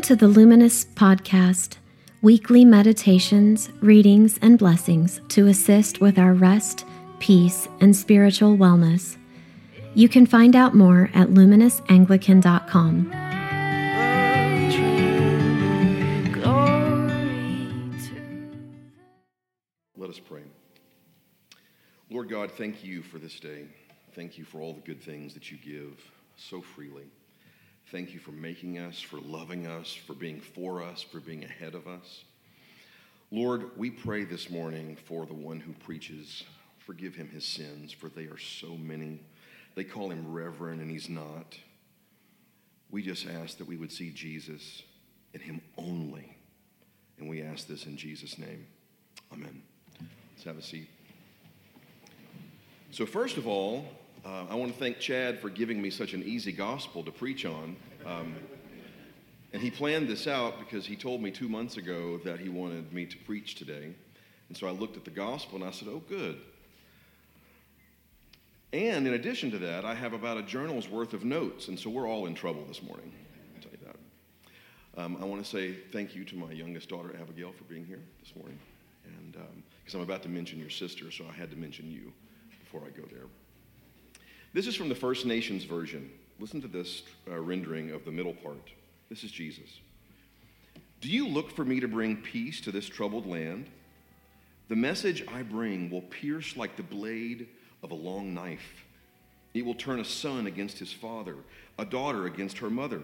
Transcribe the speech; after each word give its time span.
Welcome 0.00 0.16
to 0.16 0.26
the 0.26 0.32
Luminous 0.32 0.86
Podcast, 0.86 1.76
weekly 2.22 2.64
meditations, 2.64 3.68
readings, 3.82 4.38
and 4.40 4.58
blessings 4.58 5.20
to 5.28 5.48
assist 5.48 6.00
with 6.00 6.18
our 6.18 6.32
rest, 6.32 6.86
peace, 7.18 7.68
and 7.82 7.94
spiritual 7.94 8.56
wellness. 8.56 9.18
You 9.92 10.08
can 10.08 10.24
find 10.24 10.56
out 10.56 10.74
more 10.74 11.10
at 11.12 11.28
luminousanglican.com. 11.28 13.10
Let 19.98 20.08
us 20.08 20.18
pray. 20.18 20.44
Lord 22.08 22.30
God, 22.30 22.50
thank 22.52 22.82
you 22.82 23.02
for 23.02 23.18
this 23.18 23.38
day. 23.38 23.66
Thank 24.14 24.38
you 24.38 24.46
for 24.46 24.62
all 24.62 24.72
the 24.72 24.80
good 24.80 25.02
things 25.02 25.34
that 25.34 25.50
you 25.50 25.58
give 25.58 26.00
so 26.38 26.62
freely. 26.62 27.10
Thank 27.90 28.14
you 28.14 28.20
for 28.20 28.30
making 28.30 28.78
us, 28.78 29.00
for 29.00 29.18
loving 29.18 29.66
us, 29.66 29.92
for 29.92 30.14
being 30.14 30.40
for 30.40 30.80
us, 30.80 31.02
for 31.02 31.18
being 31.18 31.42
ahead 31.42 31.74
of 31.74 31.88
us. 31.88 32.22
Lord, 33.32 33.76
we 33.76 33.90
pray 33.90 34.22
this 34.22 34.48
morning 34.48 34.96
for 35.06 35.26
the 35.26 35.34
one 35.34 35.58
who 35.58 35.72
preaches. 35.72 36.44
Forgive 36.78 37.16
him 37.16 37.28
his 37.28 37.44
sins, 37.44 37.90
for 37.90 38.08
they 38.08 38.26
are 38.26 38.38
so 38.38 38.76
many. 38.76 39.20
They 39.74 39.82
call 39.82 40.10
him 40.10 40.32
reverend, 40.32 40.80
and 40.80 40.88
he's 40.88 41.08
not. 41.08 41.58
We 42.92 43.02
just 43.02 43.26
ask 43.26 43.58
that 43.58 43.66
we 43.66 43.76
would 43.76 43.90
see 43.90 44.10
Jesus 44.10 44.84
in 45.34 45.40
him 45.40 45.60
only. 45.76 46.36
And 47.18 47.28
we 47.28 47.42
ask 47.42 47.66
this 47.66 47.86
in 47.86 47.96
Jesus' 47.96 48.38
name. 48.38 48.68
Amen. 49.32 49.62
Let's 50.34 50.44
have 50.44 50.58
a 50.58 50.62
seat. 50.62 50.88
So, 52.92 53.04
first 53.04 53.36
of 53.36 53.48
all, 53.48 53.84
uh, 54.24 54.44
I 54.50 54.54
want 54.54 54.72
to 54.72 54.78
thank 54.78 54.98
Chad 54.98 55.40
for 55.40 55.48
giving 55.48 55.80
me 55.80 55.90
such 55.90 56.12
an 56.12 56.22
easy 56.22 56.52
gospel 56.52 57.02
to 57.04 57.10
preach 57.10 57.46
on. 57.46 57.76
Um, 58.04 58.34
and 59.52 59.62
he 59.62 59.70
planned 59.70 60.08
this 60.08 60.26
out 60.26 60.58
because 60.58 60.86
he 60.86 60.94
told 60.94 61.22
me 61.22 61.30
two 61.30 61.48
months 61.48 61.76
ago 61.76 62.18
that 62.24 62.38
he 62.38 62.48
wanted 62.48 62.92
me 62.92 63.06
to 63.06 63.16
preach 63.18 63.54
today. 63.54 63.94
And 64.48 64.56
so 64.56 64.66
I 64.66 64.70
looked 64.70 64.96
at 64.96 65.04
the 65.04 65.10
gospel 65.10 65.56
and 65.56 65.64
I 65.64 65.70
said, 65.70 65.88
oh, 65.88 66.02
good. 66.08 66.38
And 68.72 69.06
in 69.06 69.14
addition 69.14 69.50
to 69.52 69.58
that, 69.58 69.84
I 69.84 69.94
have 69.94 70.12
about 70.12 70.36
a 70.36 70.42
journal's 70.42 70.88
worth 70.88 71.12
of 71.12 71.24
notes. 71.24 71.68
And 71.68 71.78
so 71.78 71.90
we're 71.90 72.08
all 72.08 72.26
in 72.26 72.34
trouble 72.34 72.64
this 72.66 72.82
morning. 72.82 73.12
I'll 73.56 73.62
tell 73.62 73.72
you 73.72 73.86
that. 73.86 75.02
Um, 75.02 75.16
I 75.20 75.24
want 75.24 75.42
to 75.42 75.50
say 75.50 75.72
thank 75.92 76.14
you 76.14 76.24
to 76.26 76.36
my 76.36 76.52
youngest 76.52 76.88
daughter, 76.88 77.14
Abigail, 77.20 77.52
for 77.52 77.64
being 77.64 77.86
here 77.86 78.00
this 78.22 78.36
morning. 78.36 78.58
And 79.04 79.32
because 79.32 79.94
um, 79.94 80.00
I'm 80.00 80.06
about 80.06 80.22
to 80.24 80.28
mention 80.28 80.60
your 80.60 80.70
sister, 80.70 81.10
so 81.10 81.24
I 81.28 81.32
had 81.32 81.50
to 81.50 81.56
mention 81.56 81.90
you 81.90 82.12
before 82.60 82.82
I 82.86 82.90
go 82.90 83.06
there. 83.10 83.26
This 84.52 84.66
is 84.66 84.74
from 84.74 84.88
the 84.88 84.96
First 84.96 85.26
Nations 85.26 85.62
version. 85.62 86.10
Listen 86.40 86.60
to 86.60 86.68
this 86.68 87.04
uh, 87.30 87.38
rendering 87.38 87.92
of 87.92 88.04
the 88.04 88.10
middle 88.10 88.34
part. 88.34 88.70
This 89.08 89.22
is 89.22 89.30
Jesus. 89.30 89.78
Do 91.00 91.08
you 91.08 91.28
look 91.28 91.54
for 91.54 91.64
me 91.64 91.78
to 91.78 91.86
bring 91.86 92.16
peace 92.16 92.60
to 92.62 92.72
this 92.72 92.88
troubled 92.88 93.26
land? 93.26 93.66
The 94.68 94.74
message 94.74 95.24
I 95.28 95.42
bring 95.42 95.88
will 95.88 96.02
pierce 96.02 96.56
like 96.56 96.76
the 96.76 96.82
blade 96.82 97.46
of 97.84 97.92
a 97.92 97.94
long 97.94 98.34
knife. 98.34 98.84
It 99.54 99.64
will 99.64 99.74
turn 99.74 100.00
a 100.00 100.04
son 100.04 100.48
against 100.48 100.80
his 100.80 100.92
father, 100.92 101.36
a 101.78 101.84
daughter 101.84 102.26
against 102.26 102.58
her 102.58 102.70
mother, 102.70 103.02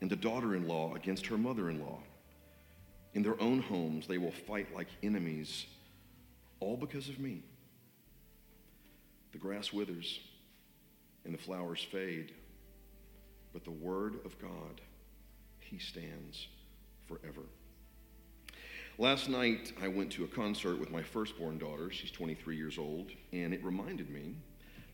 and 0.00 0.12
a 0.12 0.16
daughter 0.16 0.54
in 0.54 0.68
law 0.68 0.94
against 0.94 1.26
her 1.26 1.38
mother 1.38 1.68
in 1.68 1.80
law. 1.80 1.98
In 3.14 3.24
their 3.24 3.40
own 3.40 3.60
homes, 3.60 4.06
they 4.06 4.18
will 4.18 4.32
fight 4.32 4.72
like 4.72 4.88
enemies, 5.02 5.66
all 6.60 6.76
because 6.76 7.08
of 7.08 7.18
me. 7.18 7.42
The 9.32 9.38
grass 9.38 9.72
withers 9.72 10.20
and 11.26 11.34
the 11.34 11.42
flowers 11.42 11.82
fade, 11.82 12.32
but 13.52 13.64
the 13.64 13.70
word 13.70 14.14
of 14.24 14.38
God, 14.38 14.80
he 15.58 15.78
stands 15.78 16.46
forever. 17.06 17.42
Last 18.98 19.28
night, 19.28 19.74
I 19.82 19.88
went 19.88 20.10
to 20.12 20.24
a 20.24 20.28
concert 20.28 20.78
with 20.80 20.90
my 20.90 21.02
firstborn 21.02 21.58
daughter. 21.58 21.90
She's 21.90 22.10
23 22.10 22.56
years 22.56 22.78
old, 22.78 23.10
and 23.32 23.52
it 23.52 23.62
reminded 23.62 24.08
me 24.08 24.36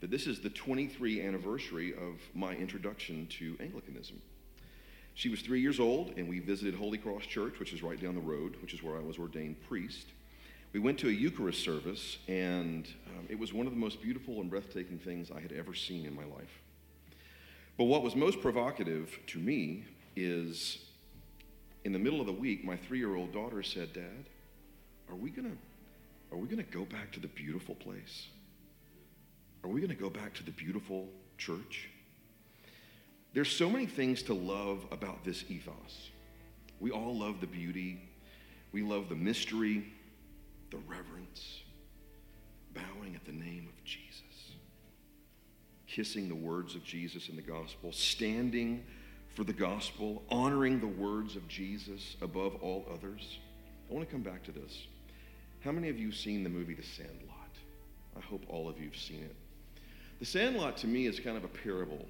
that 0.00 0.10
this 0.10 0.26
is 0.26 0.41
the 0.41 0.50
23 0.50 1.25
anniversary 1.25 1.93
of 1.93 2.20
my 2.34 2.54
introduction 2.56 3.28
to 3.38 3.56
Anglicanism. 3.60 4.20
She 5.14 5.28
was 5.28 5.43
three 5.43 5.60
years 5.60 5.78
old, 5.78 6.14
and 6.16 6.28
we 6.28 6.41
visited 6.41 6.75
Holy 6.75 6.99
Cross 6.99 7.26
Church, 7.26 7.60
which 7.60 7.72
is 7.72 7.82
right 7.82 8.00
down 8.00 8.14
the 8.14 8.20
road, 8.20 8.56
which 8.62 8.75
is 8.75 8.82
where 8.82 8.97
I 8.97 9.03
was 9.03 9.19
ordained 9.19 9.62
priest. 9.69 10.06
We 10.72 10.81
went 10.81 10.99
to 11.00 11.09
a 11.09 11.12
Eucharist 11.12 11.62
service, 11.62 12.16
and 12.28 12.88
um, 13.09 13.27
it 13.28 13.38
was 13.38 13.53
one 13.53 13.66
of 13.66 13.75
the 13.75 13.78
most 13.78 14.00
beautiful 14.00 14.41
and 14.41 14.49
breathtaking 14.49 14.99
things 14.99 15.31
I 15.31 15.38
had 15.38 15.53
ever 15.53 15.75
seen 15.75 16.06
in 16.06 16.15
my 16.15 16.25
life. 16.25 16.62
But 17.77 17.84
what 17.84 18.03
was 18.03 18.16
most 18.16 18.41
provocative 18.41 19.19
to 19.28 19.38
me 19.38 19.84
is 20.16 20.78
in 21.84 21.93
the 21.93 21.99
middle 21.99 22.21
of 22.21 22.27
the 22.27 22.32
week, 22.32 22.65
my 22.65 22.77
three 22.77 22.99
year 22.99 23.16
old 23.16 23.32
daughter 23.32 23.62
said, 23.62 23.93
Dad, 23.93 24.25
are 25.11 25.15
we 25.15 25.31
going 25.31 25.50
to 25.50 25.56
are 26.31 26.38
we 26.38 26.49
going 26.49 26.65
to 26.65 26.72
go 26.72 26.87
back 26.87 27.12
to 27.12 27.21
the 27.21 27.28
beautiful 27.28 27.75
place? 27.75 28.28
Are 29.62 29.69
we 29.69 29.81
going 29.82 29.94
to 29.94 30.03
go 30.03 30.09
back 30.09 30.32
to 30.34 30.43
the 30.43 30.50
beautiful 30.50 31.06
church? 31.37 31.91
There's 33.34 33.50
so 33.55 33.69
many 33.69 33.84
things 33.84 34.22
to 34.25 34.34
love 34.34 34.87
about 34.91 35.25
this 35.25 35.44
ethos. 35.50 36.11
We 36.81 36.91
all 36.91 37.19
love 37.19 37.43
the 37.43 37.47
beauty, 37.47 38.00
we 38.72 38.82
love 38.82 39.11
the 39.11 39.15
mystery, 39.15 39.93
the 40.72 40.78
reverence, 40.88 41.60
bowing 42.75 43.15
at 43.15 43.25
the 43.27 43.33
name 43.33 43.69
of 43.69 43.84
Jesus, 43.84 44.56
kissing 45.87 46.28
the 46.28 46.34
words 46.34 46.75
of 46.75 46.83
Jesus 46.83 47.28
in 47.28 47.37
the 47.37 47.43
gospel, 47.43 47.93
standing 47.93 48.82
for 49.28 49.44
the 49.44 49.53
gospel, 49.53 50.22
honoring 50.31 50.81
the 50.81 50.87
words 50.87 51.37
of 51.37 51.47
Jesus 51.47 52.16
above 52.22 52.56
all 52.62 52.87
others. 52.93 53.38
I 53.91 53.94
want 53.94 54.09
to 54.09 54.12
come 54.12 54.22
back 54.22 54.43
to 54.44 54.53
this. 54.53 54.87
How 55.61 55.72
many 55.72 55.91
of 55.91 55.99
you 55.99 56.09
have 56.09 56.16
seen 56.16 56.43
the 56.43 56.50
movie 56.50 56.75
The 56.75 56.82
Sandlot? 56.82 57.37
I 58.16 58.21
hope 58.21 58.43
all 58.49 58.69
of 58.69 58.78
you 58.78 58.87
have 58.87 58.97
seen 58.97 59.22
it. 59.22 59.37
The 60.21 60.27
Sandlot 60.27 60.78
to 60.78 60.87
me 60.87 61.06
is 61.06 61.21
kind 61.21 61.37
of 61.37 61.44
a 61.44 61.49
parable 61.49 62.06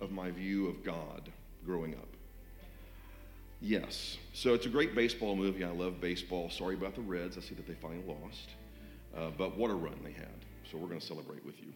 of 0.00 0.12
my 0.12 0.30
view 0.30 0.68
of 0.68 0.84
God 0.84 1.30
growing 1.64 1.94
up. 1.94 2.13
Yes. 3.64 4.18
So 4.34 4.52
it's 4.52 4.66
a 4.66 4.68
great 4.68 4.94
baseball 4.94 5.34
movie. 5.34 5.64
I 5.64 5.70
love 5.70 5.98
baseball. 5.98 6.50
Sorry 6.50 6.74
about 6.74 6.94
the 6.94 7.00
Reds. 7.00 7.38
I 7.38 7.40
see 7.40 7.54
that 7.54 7.66
they 7.66 7.72
finally 7.72 8.04
lost. 8.06 8.50
Uh, 9.16 9.30
but 9.38 9.56
what 9.56 9.70
a 9.70 9.74
run 9.74 9.98
they 10.04 10.12
had. 10.12 10.28
So 10.70 10.76
we're 10.76 10.88
going 10.88 11.00
to 11.00 11.06
celebrate 11.06 11.42
with 11.46 11.58
you. 11.62 11.72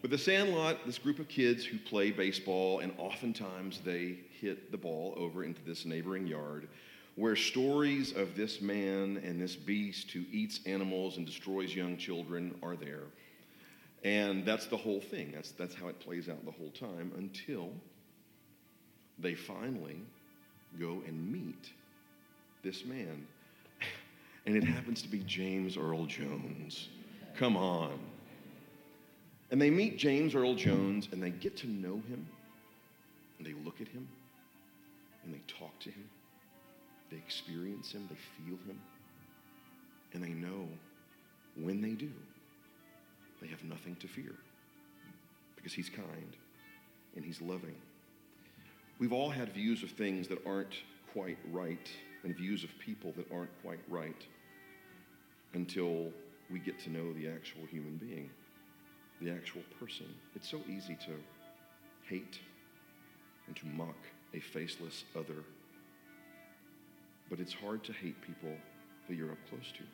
But 0.00 0.10
the 0.10 0.16
Sandlot, 0.16 0.86
this 0.86 0.96
group 0.96 1.18
of 1.18 1.28
kids 1.28 1.66
who 1.66 1.76
play 1.76 2.12
baseball, 2.12 2.78
and 2.78 2.94
oftentimes 2.96 3.80
they 3.84 4.20
hit 4.40 4.72
the 4.72 4.78
ball 4.78 5.12
over 5.18 5.44
into 5.44 5.60
this 5.66 5.84
neighboring 5.84 6.26
yard 6.26 6.66
where 7.16 7.36
stories 7.36 8.12
of 8.12 8.34
this 8.34 8.62
man 8.62 9.20
and 9.22 9.38
this 9.38 9.54
beast 9.54 10.10
who 10.12 10.24
eats 10.32 10.60
animals 10.64 11.18
and 11.18 11.26
destroys 11.26 11.74
young 11.74 11.98
children 11.98 12.54
are 12.62 12.74
there. 12.74 13.04
And 14.02 14.46
that's 14.46 14.64
the 14.64 14.78
whole 14.78 15.02
thing. 15.02 15.32
That's, 15.34 15.50
that's 15.50 15.74
how 15.74 15.88
it 15.88 16.00
plays 16.00 16.30
out 16.30 16.42
the 16.46 16.52
whole 16.52 16.70
time 16.70 17.12
until 17.18 17.68
they 19.18 19.34
finally 19.34 20.00
go 20.78 21.02
and 21.06 21.32
meet 21.32 21.70
this 22.62 22.84
man. 22.84 23.26
And 24.46 24.56
it 24.56 24.64
happens 24.64 25.02
to 25.02 25.08
be 25.08 25.18
James 25.20 25.76
Earl 25.76 26.06
Jones. 26.06 26.88
Come 27.36 27.56
on. 27.56 27.98
And 29.50 29.60
they 29.60 29.70
meet 29.70 29.98
James 29.98 30.34
Earl 30.34 30.54
Jones 30.54 31.08
and 31.12 31.22
they 31.22 31.30
get 31.30 31.56
to 31.58 31.66
know 31.66 32.02
him. 32.08 32.26
And 33.38 33.46
they 33.46 33.54
look 33.64 33.80
at 33.80 33.88
him 33.88 34.08
and 35.24 35.34
they 35.34 35.40
talk 35.46 35.78
to 35.80 35.90
him. 35.90 36.08
They 37.10 37.16
experience 37.16 37.92
him, 37.92 38.08
they 38.08 38.16
feel 38.36 38.58
him. 38.66 38.80
And 40.12 40.22
they 40.22 40.30
know 40.30 40.68
when 41.56 41.80
they 41.80 41.92
do, 41.92 42.10
they 43.40 43.48
have 43.48 43.62
nothing 43.64 43.96
to 43.96 44.08
fear 44.08 44.34
because 45.56 45.72
he's 45.72 45.88
kind 45.88 46.36
and 47.16 47.24
he's 47.24 47.40
loving 47.40 47.76
We've 48.98 49.12
all 49.12 49.30
had 49.30 49.52
views 49.52 49.84
of 49.84 49.90
things 49.90 50.26
that 50.28 50.44
aren't 50.44 50.74
quite 51.12 51.38
right 51.52 51.88
and 52.24 52.36
views 52.36 52.64
of 52.64 52.76
people 52.80 53.12
that 53.16 53.30
aren't 53.32 53.50
quite 53.62 53.78
right 53.88 54.26
until 55.54 56.10
we 56.50 56.58
get 56.58 56.80
to 56.80 56.90
know 56.90 57.12
the 57.12 57.28
actual 57.28 57.64
human 57.70 57.96
being, 57.96 58.28
the 59.20 59.30
actual 59.30 59.62
person. 59.78 60.06
It's 60.34 60.50
so 60.50 60.60
easy 60.68 60.96
to 61.06 61.12
hate 62.08 62.40
and 63.46 63.54
to 63.56 63.66
mock 63.66 63.96
a 64.34 64.40
faceless 64.40 65.04
other, 65.16 65.44
but 67.30 67.38
it's 67.38 67.54
hard 67.54 67.84
to 67.84 67.92
hate 67.92 68.20
people 68.20 68.52
that 69.08 69.14
you're 69.14 69.30
up 69.30 69.38
close 69.48 69.72
to. 69.76 69.84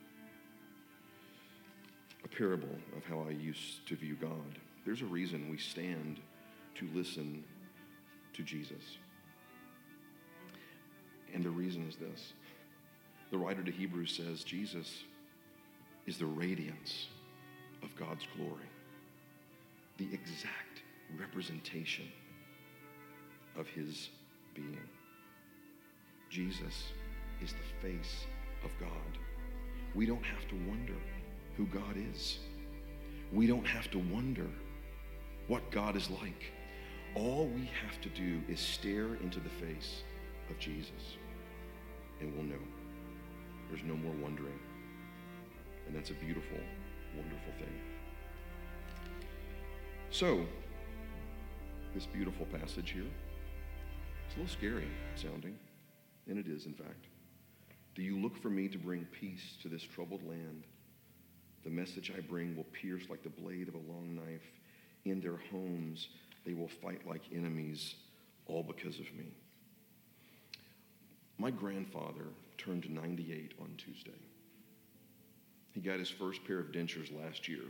A 2.25 2.29
parable 2.29 2.77
of 2.97 3.05
how 3.05 3.27
I 3.29 3.33
used 3.33 3.87
to 3.87 3.97
view 3.97 4.17
God. 4.19 4.59
There's 4.87 5.03
a 5.03 5.07
reason 5.07 5.51
we 5.51 5.59
stand 5.59 6.21
to 6.77 6.89
listen 6.95 7.45
to 8.35 8.43
Jesus. 8.43 8.99
And 11.33 11.43
the 11.43 11.51
reason 11.51 11.87
is 11.89 11.97
this 11.97 12.33
the 13.31 13.39
writer 13.39 13.63
to 13.63 13.71
Hebrews 13.71 14.13
says 14.13 14.45
Jesus 14.45 15.03
is 16.07 16.19
the 16.19 16.27
radiance 16.27 17.09
of 17.83 17.95
God's 17.97 18.27
glory, 18.37 18.69
the 19.99 20.09
exact 20.13 20.83
representation 21.19 22.07
of 23.57 23.67
his 23.69 24.11
being. 24.55 24.79
Jesus 26.31 26.93
is 27.43 27.53
the 27.53 27.89
face 27.89 28.25
of 28.65 28.71
God. 28.81 29.19
We 29.95 30.07
don't 30.07 30.25
have 30.25 30.49
to 30.49 30.55
wonder 30.69 30.95
who 31.57 31.67
God 31.67 31.97
is. 32.13 32.39
We 33.33 33.47
don't 33.47 33.67
have 33.67 33.91
to 33.93 33.99
wonder 33.99 34.49
what 35.47 35.71
God 35.71 35.97
is 35.97 36.11
like. 36.11 36.53
All 37.15 37.47
we 37.47 37.71
have 37.83 38.01
to 38.01 38.09
do 38.09 38.43
is 38.49 38.59
stare 38.59 39.15
into 39.23 39.39
the 39.39 39.49
face 39.49 40.03
of 40.51 40.59
Jesus, 40.59 41.17
and 42.21 42.35
we'll 42.35 42.45
know. 42.45 42.63
There's 43.69 43.85
no 43.85 43.95
more 43.95 44.15
wondering. 44.21 44.59
And 45.87 45.95
that's 45.95 46.11
a 46.11 46.15
beautiful, 46.15 46.59
wonderful 47.17 47.53
thing. 47.59 47.81
So, 50.11 50.45
this 51.95 52.07
beautiful 52.07 52.47
passage 52.47 52.91
here, 52.91 53.07
it's 54.27 54.37
a 54.37 54.41
little 54.41 54.53
scary 54.53 54.89
sounding, 55.15 55.57
and 56.29 56.39
it 56.39 56.49
is, 56.49 56.67
in 56.67 56.75
fact. 56.75 57.07
Do 57.95 58.03
you 58.03 58.21
look 58.21 58.37
for 58.37 58.51
me 58.51 58.67
to 58.69 58.79
bring 58.79 59.07
peace 59.13 59.57
to 59.63 59.69
this 59.69 59.83
troubled 59.83 60.27
land? 60.27 60.65
The 61.63 61.71
message 61.71 62.13
I 62.17 62.21
bring 62.21 62.57
will 62.57 62.67
pierce 62.73 63.05
like 63.09 63.23
the 63.23 63.31
blade 63.31 63.69
of 63.69 63.75
a 63.75 63.93
long 63.93 64.17
knife. 64.17 64.43
In 65.05 65.21
their 65.21 65.39
homes, 65.53 66.09
they 66.45 66.55
will 66.55 66.69
fight 66.69 67.07
like 67.07 67.23
enemies, 67.35 67.95
all 68.47 68.63
because 68.63 68.99
of 68.99 69.13
me. 69.15 69.27
My 71.39 71.51
grandfather 71.51 72.27
turned 72.59 72.89
98 72.89 73.55
on 73.61 73.75
Tuesday. 73.77 74.13
He 75.73 75.81
got 75.81 75.99
his 75.99 76.11
first 76.11 76.45
pair 76.45 76.61
of 76.61 76.67
dentures 76.67 77.11
last 77.25 77.49
year. 77.49 77.65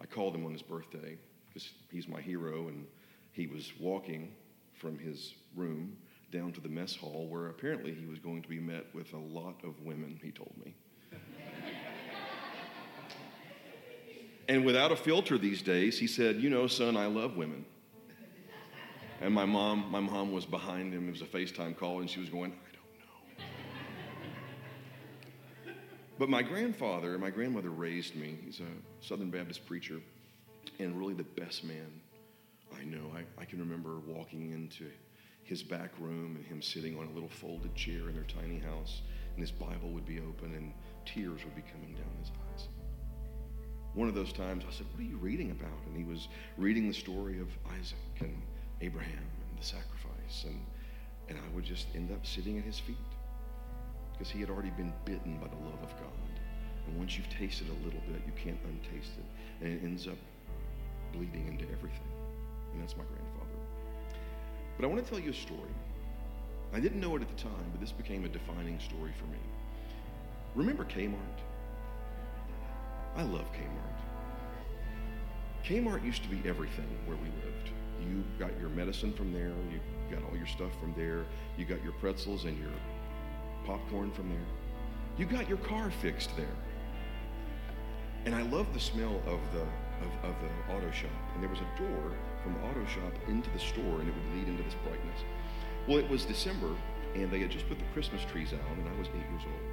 I 0.00 0.06
called 0.06 0.34
him 0.34 0.44
on 0.44 0.52
his 0.52 0.62
birthday 0.62 1.16
because 1.46 1.70
he's 1.90 2.08
my 2.08 2.20
hero, 2.20 2.68
and 2.68 2.86
he 3.32 3.46
was 3.46 3.72
walking 3.78 4.32
from 4.74 4.98
his 4.98 5.34
room 5.54 5.96
down 6.32 6.52
to 6.52 6.60
the 6.60 6.68
mess 6.68 6.96
hall 6.96 7.28
where 7.30 7.48
apparently 7.48 7.94
he 7.94 8.06
was 8.06 8.18
going 8.18 8.42
to 8.42 8.48
be 8.48 8.58
met 8.58 8.86
with 8.94 9.12
a 9.12 9.18
lot 9.18 9.60
of 9.64 9.80
women, 9.82 10.18
he 10.22 10.30
told 10.30 10.52
me. 10.64 10.74
And 14.48 14.64
without 14.64 14.92
a 14.92 14.96
filter 14.96 15.38
these 15.38 15.62
days, 15.62 15.98
he 15.98 16.06
said, 16.06 16.36
You 16.36 16.50
know, 16.50 16.66
son, 16.66 16.96
I 16.96 17.06
love 17.06 17.36
women. 17.36 17.64
And 19.20 19.32
my 19.32 19.46
mom, 19.46 19.90
my 19.90 20.00
mom 20.00 20.32
was 20.32 20.44
behind 20.44 20.92
him. 20.92 21.08
It 21.08 21.12
was 21.12 21.22
a 21.22 21.24
FaceTime 21.24 21.76
call, 21.76 22.00
and 22.00 22.10
she 22.10 22.20
was 22.20 22.28
going, 22.28 22.52
I 22.52 22.76
don't 25.66 25.66
know. 25.66 25.72
But 26.18 26.28
my 26.28 26.42
grandfather, 26.42 27.18
my 27.18 27.30
grandmother 27.30 27.70
raised 27.70 28.14
me. 28.14 28.38
He's 28.44 28.60
a 28.60 29.04
Southern 29.04 29.30
Baptist 29.30 29.64
preacher, 29.66 30.00
and 30.78 30.98
really 30.98 31.14
the 31.14 31.24
best 31.24 31.64
man 31.64 32.00
I 32.78 32.84
know. 32.84 33.10
I, 33.14 33.24
I 33.40 33.44
can 33.44 33.58
remember 33.58 34.00
walking 34.06 34.52
into 34.52 34.90
his 35.44 35.62
back 35.62 35.92
room 35.98 36.36
and 36.36 36.44
him 36.44 36.60
sitting 36.60 36.98
on 36.98 37.06
a 37.06 37.10
little 37.12 37.28
folded 37.28 37.74
chair 37.74 38.08
in 38.08 38.14
their 38.14 38.24
tiny 38.24 38.58
house, 38.58 39.02
and 39.34 39.40
his 39.40 39.52
Bible 39.52 39.90
would 39.90 40.04
be 40.04 40.18
open 40.18 40.54
and 40.54 40.72
tears 41.04 41.44
would 41.44 41.54
be 41.54 41.62
coming 41.72 41.94
down 41.94 42.10
his 42.20 42.30
eyes. 42.52 42.68
One 43.96 44.08
of 44.08 44.14
those 44.14 44.30
times 44.30 44.62
I 44.68 44.72
said, 44.72 44.86
What 44.92 45.00
are 45.00 45.08
you 45.08 45.16
reading 45.16 45.50
about? 45.50 45.80
And 45.86 45.96
he 45.96 46.04
was 46.04 46.28
reading 46.58 46.86
the 46.86 46.94
story 46.94 47.40
of 47.40 47.48
Isaac 47.80 47.96
and 48.20 48.42
Abraham 48.82 49.24
and 49.48 49.58
the 49.58 49.64
sacrifice. 49.64 50.44
And, 50.44 50.60
and 51.30 51.38
I 51.38 51.54
would 51.54 51.64
just 51.64 51.86
end 51.94 52.12
up 52.12 52.24
sitting 52.26 52.58
at 52.58 52.64
his 52.64 52.78
feet 52.78 52.96
because 54.12 54.30
he 54.30 54.38
had 54.38 54.50
already 54.50 54.68
been 54.68 54.92
bitten 55.06 55.38
by 55.38 55.48
the 55.48 55.56
love 55.64 55.82
of 55.82 55.88
God. 55.96 56.12
And 56.86 56.98
once 56.98 57.16
you've 57.16 57.30
tasted 57.30 57.68
a 57.68 57.84
little 57.86 58.00
bit, 58.06 58.20
you 58.26 58.32
can't 58.36 58.58
untaste 58.64 59.12
it. 59.16 59.64
And 59.64 59.72
it 59.72 59.82
ends 59.82 60.06
up 60.06 60.18
bleeding 61.14 61.48
into 61.48 61.64
everything. 61.72 62.12
And 62.74 62.82
that's 62.82 62.98
my 62.98 63.04
grandfather. 63.04 63.58
But 64.76 64.84
I 64.84 64.88
want 64.88 65.02
to 65.02 65.10
tell 65.10 65.18
you 65.18 65.30
a 65.30 65.34
story. 65.34 65.74
I 66.74 66.80
didn't 66.80 67.00
know 67.00 67.16
it 67.16 67.22
at 67.22 67.34
the 67.34 67.42
time, 67.42 67.64
but 67.72 67.80
this 67.80 67.92
became 67.92 68.26
a 68.26 68.28
defining 68.28 68.78
story 68.78 69.12
for 69.18 69.24
me. 69.24 69.38
Remember 70.54 70.84
Kmart? 70.84 71.40
I 73.16 73.22
love 73.22 73.46
Kmart. 73.52 73.96
Kmart 75.64 76.04
used 76.04 76.22
to 76.22 76.28
be 76.28 76.46
everything 76.46 76.86
where 77.06 77.16
we 77.16 77.28
lived. 77.44 77.70
You 78.00 78.22
got 78.38 78.58
your 78.60 78.68
medicine 78.68 79.12
from 79.12 79.32
there, 79.32 79.52
you 79.70 79.80
got 80.14 80.22
all 80.28 80.36
your 80.36 80.46
stuff 80.46 80.70
from 80.78 80.94
there, 80.96 81.24
you 81.56 81.64
got 81.64 81.82
your 81.82 81.92
pretzels 81.94 82.44
and 82.44 82.58
your 82.58 82.70
popcorn 83.64 84.12
from 84.12 84.28
there. 84.28 84.46
You 85.16 85.24
got 85.24 85.48
your 85.48 85.58
car 85.58 85.90
fixed 85.90 86.36
there. 86.36 86.46
And 88.26 88.34
I 88.34 88.42
love 88.42 88.72
the 88.74 88.80
smell 88.80 89.22
of 89.26 89.40
the 89.52 89.62
of, 90.02 90.30
of 90.30 90.34
the 90.42 90.74
auto 90.74 90.90
shop. 90.90 91.10
And 91.34 91.42
there 91.42 91.48
was 91.48 91.60
a 91.60 91.80
door 91.80 92.12
from 92.42 92.54
the 92.54 92.60
auto 92.68 92.84
shop 92.84 93.12
into 93.28 93.48
the 93.50 93.58
store, 93.58 94.00
and 94.00 94.08
it 94.08 94.14
would 94.14 94.36
lead 94.36 94.48
into 94.48 94.62
this 94.62 94.74
brightness. 94.84 95.20
Well, 95.88 95.98
it 95.98 96.08
was 96.10 96.24
December, 96.24 96.74
and 97.14 97.30
they 97.30 97.40
had 97.40 97.50
just 97.50 97.66
put 97.68 97.78
the 97.78 97.84
Christmas 97.94 98.22
trees 98.30 98.52
out, 98.52 98.76
and 98.76 98.86
I 98.86 98.98
was 98.98 99.08
eight 99.08 99.30
years 99.30 99.42
old. 99.46 99.72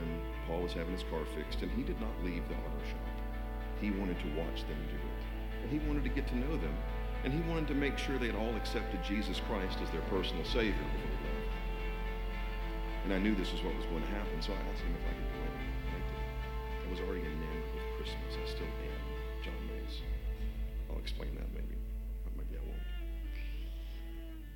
And 0.00 0.20
Paul 0.46 0.62
was 0.62 0.72
having 0.72 0.92
his 0.92 1.04
car 1.10 1.24
fixed, 1.34 1.62
and 1.62 1.70
he 1.72 1.82
did 1.82 2.00
not 2.00 2.12
leave 2.22 2.46
the 2.48 2.54
auto 2.54 2.84
shop. 2.90 3.06
He 3.80 3.90
wanted 3.90 4.18
to 4.20 4.28
watch 4.36 4.60
them 4.68 4.78
do 4.88 4.96
it. 4.96 5.22
And 5.62 5.70
he 5.70 5.78
wanted 5.88 6.04
to 6.04 6.10
get 6.10 6.28
to 6.28 6.36
know 6.36 6.56
them. 6.56 6.74
And 7.24 7.32
he 7.32 7.40
wanted 7.48 7.68
to 7.68 7.74
make 7.74 7.96
sure 7.96 8.18
they 8.18 8.26
had 8.26 8.36
all 8.36 8.54
accepted 8.56 9.02
Jesus 9.02 9.40
Christ 9.48 9.78
as 9.82 9.90
their 9.90 10.02
personal 10.12 10.44
Savior 10.44 10.84
before 10.92 11.08
they 11.08 11.24
left. 11.24 11.56
And 13.04 13.12
I 13.14 13.18
knew 13.18 13.34
this 13.34 13.52
was 13.52 13.62
what 13.62 13.74
was 13.76 13.84
going 13.86 14.02
to 14.02 14.08
happen, 14.12 14.40
so 14.40 14.52
I 14.52 14.60
asked 14.72 14.82
him 14.82 14.94
if 14.94 15.04
I 15.08 15.12
could 15.16 15.28
did. 15.32 15.54
I 16.86 16.90
was 16.90 17.00
already 17.00 17.20
enamored 17.24 17.68
with 17.74 17.84
Christmas. 17.96 18.36
I 18.36 18.46
still 18.48 18.66
am. 18.66 19.42
John 19.42 19.60
Mays. 19.68 20.00
I'll 20.90 20.98
explain 20.98 21.34
that 21.34 21.52
maybe. 21.52 21.76
Maybe 22.36 22.56
I 22.56 22.64
won't. 22.64 22.82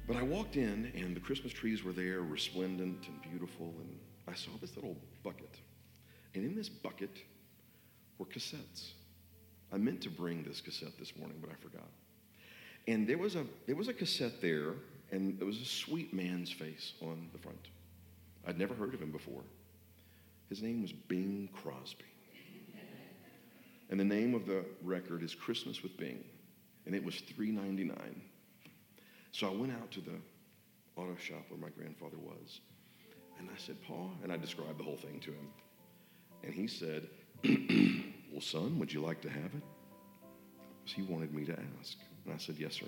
But 0.06 0.16
I 0.16 0.22
walked 0.22 0.56
in, 0.56 0.92
and 0.94 1.16
the 1.16 1.20
Christmas 1.20 1.52
trees 1.52 1.84
were 1.84 1.92
there, 1.92 2.20
resplendent 2.20 3.08
and 3.08 3.22
beautiful, 3.22 3.74
and 3.80 3.98
I 4.26 4.34
saw 4.34 4.50
this 4.60 4.76
little 4.76 4.96
bucket. 5.22 5.60
And 6.34 6.44
in 6.44 6.54
this 6.54 6.68
bucket 6.68 7.16
were 8.18 8.26
cassettes. 8.26 8.92
I 9.72 9.76
meant 9.76 10.00
to 10.02 10.10
bring 10.10 10.42
this 10.42 10.60
cassette 10.60 10.98
this 10.98 11.16
morning, 11.16 11.38
but 11.40 11.50
I 11.50 11.54
forgot. 11.54 11.88
And 12.86 13.06
there 13.06 13.18
was 13.18 13.34
a 13.36 13.44
there 13.66 13.76
was 13.76 13.88
a 13.88 13.92
cassette 13.92 14.40
there, 14.40 14.74
and 15.10 15.38
there 15.38 15.46
was 15.46 15.60
a 15.60 15.64
sweet 15.64 16.14
man's 16.14 16.50
face 16.50 16.94
on 17.02 17.28
the 17.32 17.38
front. 17.38 17.68
I'd 18.46 18.58
never 18.58 18.74
heard 18.74 18.94
of 18.94 19.02
him 19.02 19.12
before. 19.12 19.42
His 20.48 20.62
name 20.62 20.80
was 20.80 20.92
Bing 20.92 21.50
Crosby. 21.52 22.04
And 23.90 23.98
the 23.98 24.04
name 24.04 24.34
of 24.34 24.46
the 24.46 24.64
record 24.82 25.22
is 25.22 25.34
Christmas 25.34 25.82
with 25.82 25.96
Bing. 25.96 26.22
And 26.86 26.94
it 26.94 27.02
was 27.04 27.14
$3.99. 27.14 27.92
So 29.32 29.46
I 29.46 29.50
went 29.50 29.72
out 29.72 29.90
to 29.92 30.00
the 30.00 30.16
auto 30.96 31.16
shop 31.16 31.44
where 31.48 31.60
my 31.60 31.68
grandfather 31.70 32.16
was. 32.18 32.60
And 33.38 33.48
I 33.48 33.58
said, 33.58 33.76
Paul, 33.86 34.10
and 34.22 34.32
I 34.32 34.36
described 34.36 34.78
the 34.78 34.84
whole 34.84 34.96
thing 34.96 35.20
to 35.20 35.30
him. 35.30 35.48
And 36.42 36.54
he 36.54 36.66
said, 36.66 37.08
Well, 38.32 38.40
son, 38.40 38.78
would 38.78 38.92
you 38.92 39.00
like 39.00 39.20
to 39.22 39.30
have 39.30 39.46
it? 39.54 39.62
So 40.84 40.96
he 40.96 41.02
wanted 41.02 41.34
me 41.34 41.44
to 41.46 41.52
ask. 41.52 41.96
And 42.24 42.34
I 42.34 42.38
said, 42.38 42.56
Yes, 42.58 42.74
sir. 42.74 42.86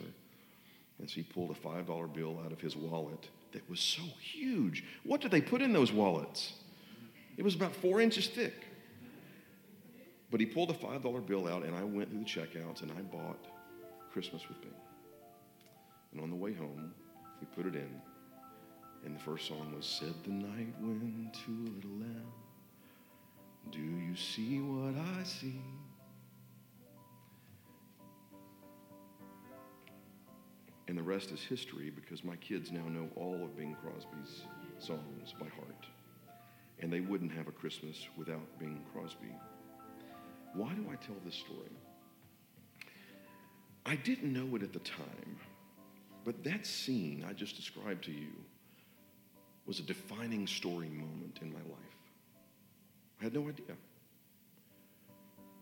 And 0.99 1.09
so 1.09 1.15
he 1.15 1.23
pulled 1.23 1.51
a 1.51 1.55
$5 1.55 2.15
bill 2.15 2.39
out 2.45 2.53
of 2.53 2.61
his 2.61 2.77
wallet 2.77 3.29
that 3.53 3.69
was 3.69 3.81
so 3.81 4.03
huge. 4.21 4.85
What 5.03 5.21
did 5.21 5.31
they 5.31 5.41
put 5.41 5.63
in 5.63 5.73
those 5.73 5.93
wallets? 5.93 6.53
It 7.37 7.43
was 7.43 7.55
about 7.55 7.75
four 7.75 8.01
inches 8.01 8.29
thick. 8.29 8.67
But 10.31 10.41
he 10.41 10.47
pulled 10.47 10.71
a 10.71 10.75
$5 10.75 11.27
bill 11.27 11.49
out, 11.49 11.65
and 11.65 11.75
I 11.75 11.83
went 11.83 12.11
through 12.11 12.21
the 12.21 12.25
checkouts 12.25 12.83
and 12.83 12.93
I 12.93 13.01
bought 13.03 13.47
Christmas 14.13 14.47
with 14.49 14.61
Bing. 14.61 14.71
And 16.13 16.21
on 16.21 16.31
the 16.31 16.37
way 16.37 16.53
home, 16.53 16.93
we 17.41 17.47
put 17.57 17.67
it 17.67 17.75
in. 17.75 18.01
And 19.05 19.17
the 19.17 19.21
first 19.21 19.49
song 19.49 19.73
was 19.75 19.87
Said 19.87 20.15
the 20.25 20.31
night 20.31 20.75
wind 20.81 21.35
to 21.47 21.51
a 21.51 21.71
little 21.75 21.99
lamb, 21.99 22.33
Do 23.71 23.81
you 23.81 24.17
see 24.17 24.61
what 24.61 24.95
I 25.19 25.23
see? 25.25 25.61
And 30.89 30.99
the 30.99 31.03
rest 31.03 31.31
is 31.31 31.41
history 31.41 31.91
because 31.91 32.25
my 32.25 32.35
kids 32.37 32.73
now 32.73 32.83
know 32.89 33.09
all 33.15 33.45
of 33.45 33.57
Bing 33.57 33.77
Crosby's 33.81 34.43
songs 34.79 35.35
by 35.39 35.47
heart. 35.47 35.87
And 36.81 36.93
they 36.93 37.01
wouldn't 37.01 37.33
have 37.33 37.47
a 37.47 37.53
Christmas 37.53 38.09
without 38.17 38.59
Bing 38.59 38.85
Crosby. 38.93 39.33
Why 40.55 40.73
do 40.75 40.87
I 40.91 40.97
tell 40.97 41.15
this 41.25 41.37
story? 41.37 41.77
I 43.87 43.95
didn't 43.97 44.33
know 44.33 44.57
it 44.57 44.63
at 44.63 44.73
the 44.73 44.81
time, 44.81 45.39
but 46.25 46.43
that 46.45 46.67
scene 46.67 47.25
I 47.29 47.35
just 47.35 47.57
described 47.57 48.05
to 48.07 48.13
you 48.13 48.33
was 49.67 49.79
a 49.79 49.83
defining 49.83 50.47
story 50.47 50.89
moment 50.89 51.39
in 51.41 51.53
my 51.53 51.61
life. 51.61 52.00
I 53.21 53.25
had 53.25 53.35
no 53.35 53.49
idea. 53.49 53.77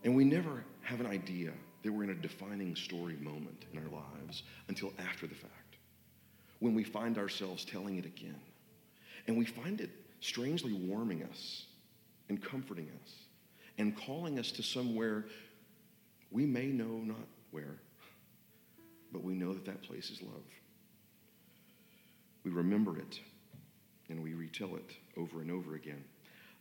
And 0.05 0.15
we 0.15 0.25
never 0.25 0.65
have 0.83 1.00
an 1.00 1.07
idea 1.07 1.53
that 1.83 1.93
we're 1.93 2.05
in 2.05 2.11
a 2.11 2.15
defining 2.15 2.77
story 2.77 3.17
moment 3.21 3.65
in 3.73 3.79
our 3.79 3.88
lives 3.88 4.43
until 4.69 4.93
after 4.99 5.27
the 5.27 5.35
fact, 5.35 5.77
when 6.61 6.75
we 6.75 6.85
find 6.85 7.19
ourselves 7.19 7.65
telling 7.65 7.97
it 7.97 8.07
again. 8.07 8.41
And 9.27 9.37
we 9.37 9.45
find 9.45 9.81
it 9.81 9.91
strangely 10.21 10.73
warming 10.73 11.23
us 11.25 11.67
and 12.29 12.43
comforting 12.43 12.88
us 13.05 13.15
and 13.77 13.97
calling 13.97 14.38
us 14.38 14.50
to 14.53 14.62
somewhere 14.62 15.27
we 16.31 16.45
may 16.47 16.67
know 16.67 16.99
not 17.05 17.27
where, 17.50 17.79
but 19.12 19.23
we 19.23 19.35
know 19.35 19.55
that 19.55 19.65
that 19.65 19.83
place 19.83 20.11
is 20.11 20.21
love. 20.23 20.45
We 22.45 22.50
remember 22.50 22.99
it 22.99 23.21
and 24.09 24.23
we 24.23 24.35
retell 24.35 24.77
it 24.77 24.91
over 25.17 25.41
and 25.41 25.50
over 25.50 25.75
again. 25.75 26.05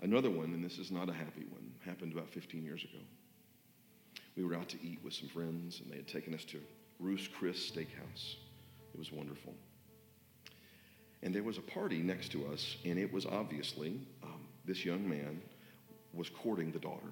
Another 0.02 0.30
one, 0.30 0.54
and 0.54 0.64
this 0.64 0.78
is 0.78 0.92
not 0.92 1.10
a 1.10 1.14
happy 1.14 1.46
one, 1.50 1.72
happened 1.86 2.14
about 2.14 2.30
15 2.30 2.64
years 2.64 2.84
ago. 2.84 3.04
We 4.36 4.44
were 4.44 4.54
out 4.54 4.70
to 4.70 4.78
eat 4.84 5.00
with 5.04 5.14
some 5.14 5.28
friends, 5.30 5.82
and 5.82 5.92
they 5.92 5.98
had 5.98 6.08
taken 6.08 6.34
us 6.36 6.44
to 6.46 6.60
Ruth's 7.00 7.28
Chris 7.28 7.72
Steakhouse. 7.72 8.36
It 8.94 9.00
was 9.00 9.12
wonderful. 9.12 9.54
And 11.24 11.34
there 11.34 11.44
was 11.44 11.58
a 11.58 11.62
party 11.62 11.98
next 11.98 12.32
to 12.34 12.46
us, 12.48 12.78
and 12.86 13.00
it 13.00 13.12
was 13.12 13.26
obviously 13.26 14.00
um, 14.24 14.48
this 14.66 14.86
young 14.86 15.08
man 15.10 15.42
was 16.14 16.30
courting 16.30 16.72
the 16.72 16.80
daughter. 16.80 17.12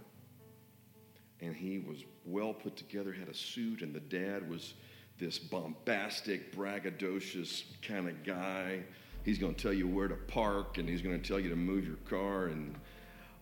And 1.42 1.56
he 1.56 1.80
was 1.80 2.04
well 2.26 2.54
put 2.54 2.76
together, 2.76 3.12
had 3.12 3.28
a 3.28 3.34
suit, 3.34 3.82
and 3.82 3.94
the 3.94 4.00
dad 4.00 4.48
was 4.50 4.76
this 5.18 5.40
bombastic, 5.40 6.56
braggadocious 6.56 7.64
kind 7.82 8.08
of 8.08 8.24
guy. 8.24 8.84
He's 9.26 9.40
going 9.40 9.56
to 9.56 9.62
tell 9.62 9.74
you 9.74 9.88
where 9.88 10.08
to 10.08 10.16
park, 10.16 10.78
and 10.78 10.88
he's 10.88 11.02
going 11.02 11.20
to 11.20 11.28
tell 11.28 11.40
you 11.40 11.50
to 11.50 11.56
move 11.56 11.86
your 11.86 11.98
car, 12.08 12.46
and 12.46 12.76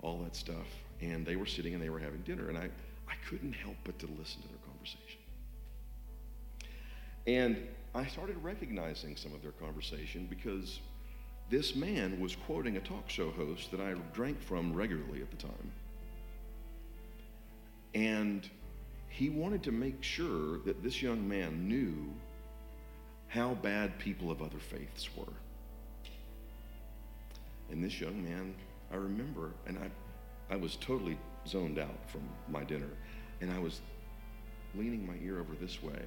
all 0.02 0.20
that 0.20 0.36
stuff. 0.36 0.68
And 1.02 1.26
they 1.26 1.36
were 1.36 1.46
sitting 1.46 1.74
and 1.74 1.82
they 1.82 1.90
were 1.90 2.00
having 2.00 2.22
dinner, 2.22 2.50
and 2.50 2.58
I, 2.58 2.70
I 3.10 3.14
couldn't 3.28 3.54
help 3.54 3.76
but 3.84 3.98
to 4.00 4.06
listen 4.06 4.42
to 4.44 4.48
their 4.48 4.58
conversation. 4.66 5.20
And 7.26 7.68
I 7.96 8.06
started 8.06 8.38
recognizing 8.44 9.16
some 9.16 9.34
of 9.34 9.42
their 9.42 9.52
conversation 9.52 10.28
because 10.30 10.80
this 11.50 11.76
man 11.76 12.20
was 12.20 12.36
quoting 12.36 12.78
a 12.78 12.80
talk 12.80 13.10
show 13.10 13.32
host 13.32 13.72
that 13.72 13.80
I 13.80 13.94
drank 14.14 14.42
from 14.42 14.74
regularly 14.74 15.22
at 15.22 15.32
the 15.32 15.38
time. 15.38 15.72
And 17.94 18.50
he 19.10 19.30
wanted 19.30 19.64
to 19.64 19.72
make 19.72 20.02
sure 20.04 20.60
that 20.66 20.82
this 20.82 21.02
young 21.02 21.28
man 21.28 21.68
knew 21.68 22.12
how 23.28 23.54
bad 23.56 23.98
people 24.00 24.32
of 24.32 24.42
other 24.42 24.58
faiths 24.58 25.10
were. 25.16 25.34
And 27.74 27.84
this 27.84 28.00
young 28.00 28.24
man, 28.24 28.54
I 28.92 28.98
remember, 28.98 29.52
and 29.66 29.80
I, 29.80 30.54
I 30.54 30.56
was 30.56 30.76
totally 30.76 31.18
zoned 31.48 31.80
out 31.80 32.08
from 32.08 32.22
my 32.48 32.64
dinner, 32.64 32.92
and 33.42 33.52
I 33.52 33.58
was 33.58 33.82
leaning 34.76 35.08
my 35.08 35.16
ear 35.26 35.40
over 35.40 35.56
this 35.60 35.82
way, 35.82 36.06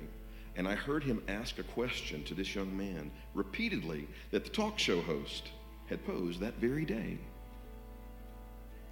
and 0.55 0.69
I 0.69 0.77
heard 0.77 1.03
him 1.03 1.21
ask 1.27 1.59
a 1.59 1.65
question 1.65 2.23
to 2.23 2.35
this 2.35 2.55
young 2.55 2.75
man 2.77 3.11
repeatedly 3.35 4.07
that 4.31 4.45
the 4.45 4.51
talk 4.51 4.79
show 4.79 5.01
host 5.03 5.49
had 5.87 6.07
posed 6.07 6.39
that 6.39 6.55
very 6.61 6.85
day. 6.85 7.19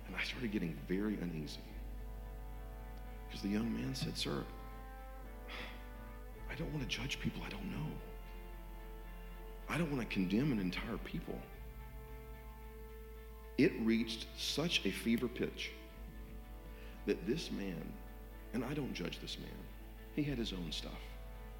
And 0.08 0.16
I 0.16 0.24
started 0.24 0.50
getting 0.50 0.76
very 0.88 1.14
uneasy. 1.22 1.60
Because 3.28 3.42
the 3.42 3.50
young 3.50 3.72
man 3.72 3.94
said, 3.94 4.18
Sir, 4.18 4.42
I 6.50 6.56
don't 6.56 6.72
want 6.72 6.82
to 6.82 6.88
judge 6.88 7.20
people 7.20 7.40
I 7.46 7.50
don't 7.50 7.70
know. 7.70 7.92
I 9.68 9.78
don't 9.78 9.92
want 9.92 10.02
to 10.02 10.12
condemn 10.12 10.50
an 10.50 10.58
entire 10.58 10.98
people. 11.04 11.38
It 13.56 13.72
reached 13.82 14.26
such 14.36 14.84
a 14.84 14.90
fever 14.90 15.28
pitch 15.28 15.70
that 17.06 17.26
this 17.26 17.50
man, 17.52 17.82
and 18.52 18.64
I 18.64 18.74
don't 18.74 18.92
judge 18.94 19.20
this 19.20 19.38
man, 19.38 19.48
he 20.14 20.22
had 20.22 20.38
his 20.38 20.52
own 20.52 20.70
stuff. 20.70 20.92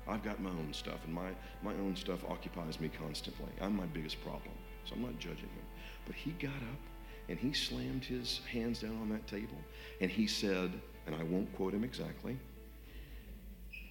I've 0.07 0.23
got 0.23 0.41
my 0.41 0.51
own 0.51 0.73
stuff, 0.73 1.05
and 1.05 1.15
my, 1.15 1.31
my 1.63 1.73
own 1.75 1.97
stuff 1.97 2.25
occupies 2.29 2.81
me 2.81 2.91
constantly. 2.99 3.51
I'm 3.61 3.77
my 3.77 3.87
biggest 3.87 4.23
problem, 4.23 4.55
so 4.85 4.95
I'm 4.95 5.03
not 5.03 5.19
judging 5.19 5.37
him. 5.39 5.67
But 6.07 6.15
he 6.15 6.33
got 6.33 6.51
up 6.51 6.81
and 7.29 7.39
he 7.39 7.53
slammed 7.53 8.05
his 8.05 8.41
hands 8.51 8.81
down 8.81 8.99
on 9.01 9.09
that 9.11 9.27
table 9.27 9.57
and 10.01 10.11
he 10.11 10.27
said, 10.27 10.73
and 11.07 11.15
I 11.15 11.23
won't 11.23 11.55
quote 11.57 11.73
him 11.73 11.85
exactly, 11.85 12.37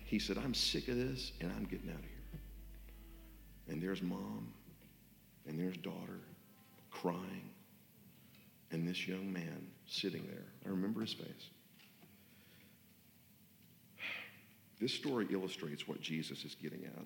he 0.06 0.20
said, 0.20 0.38
I'm 0.38 0.54
sick 0.54 0.88
of 0.88 0.96
this 0.96 1.32
and 1.42 1.52
I'm 1.52 1.64
getting 1.66 1.90
out 1.90 1.96
of 1.96 2.02
here. 2.02 2.40
And 3.70 3.82
there's 3.82 4.02
mom 4.02 4.54
and 5.48 5.60
there's 5.60 5.78
daughter 5.78 6.20
crying 6.92 7.50
and 8.74 8.88
this 8.88 9.08
young 9.08 9.32
man 9.32 9.68
sitting 9.88 10.26
there. 10.28 10.46
I 10.66 10.70
remember 10.70 11.02
his 11.02 11.14
face. 11.14 11.50
This 14.80 14.94
story 14.94 15.28
illustrates 15.32 15.88
what 15.88 16.02
Jesus 16.02 16.44
is 16.44 16.56
getting 16.56 16.84
at 16.86 17.06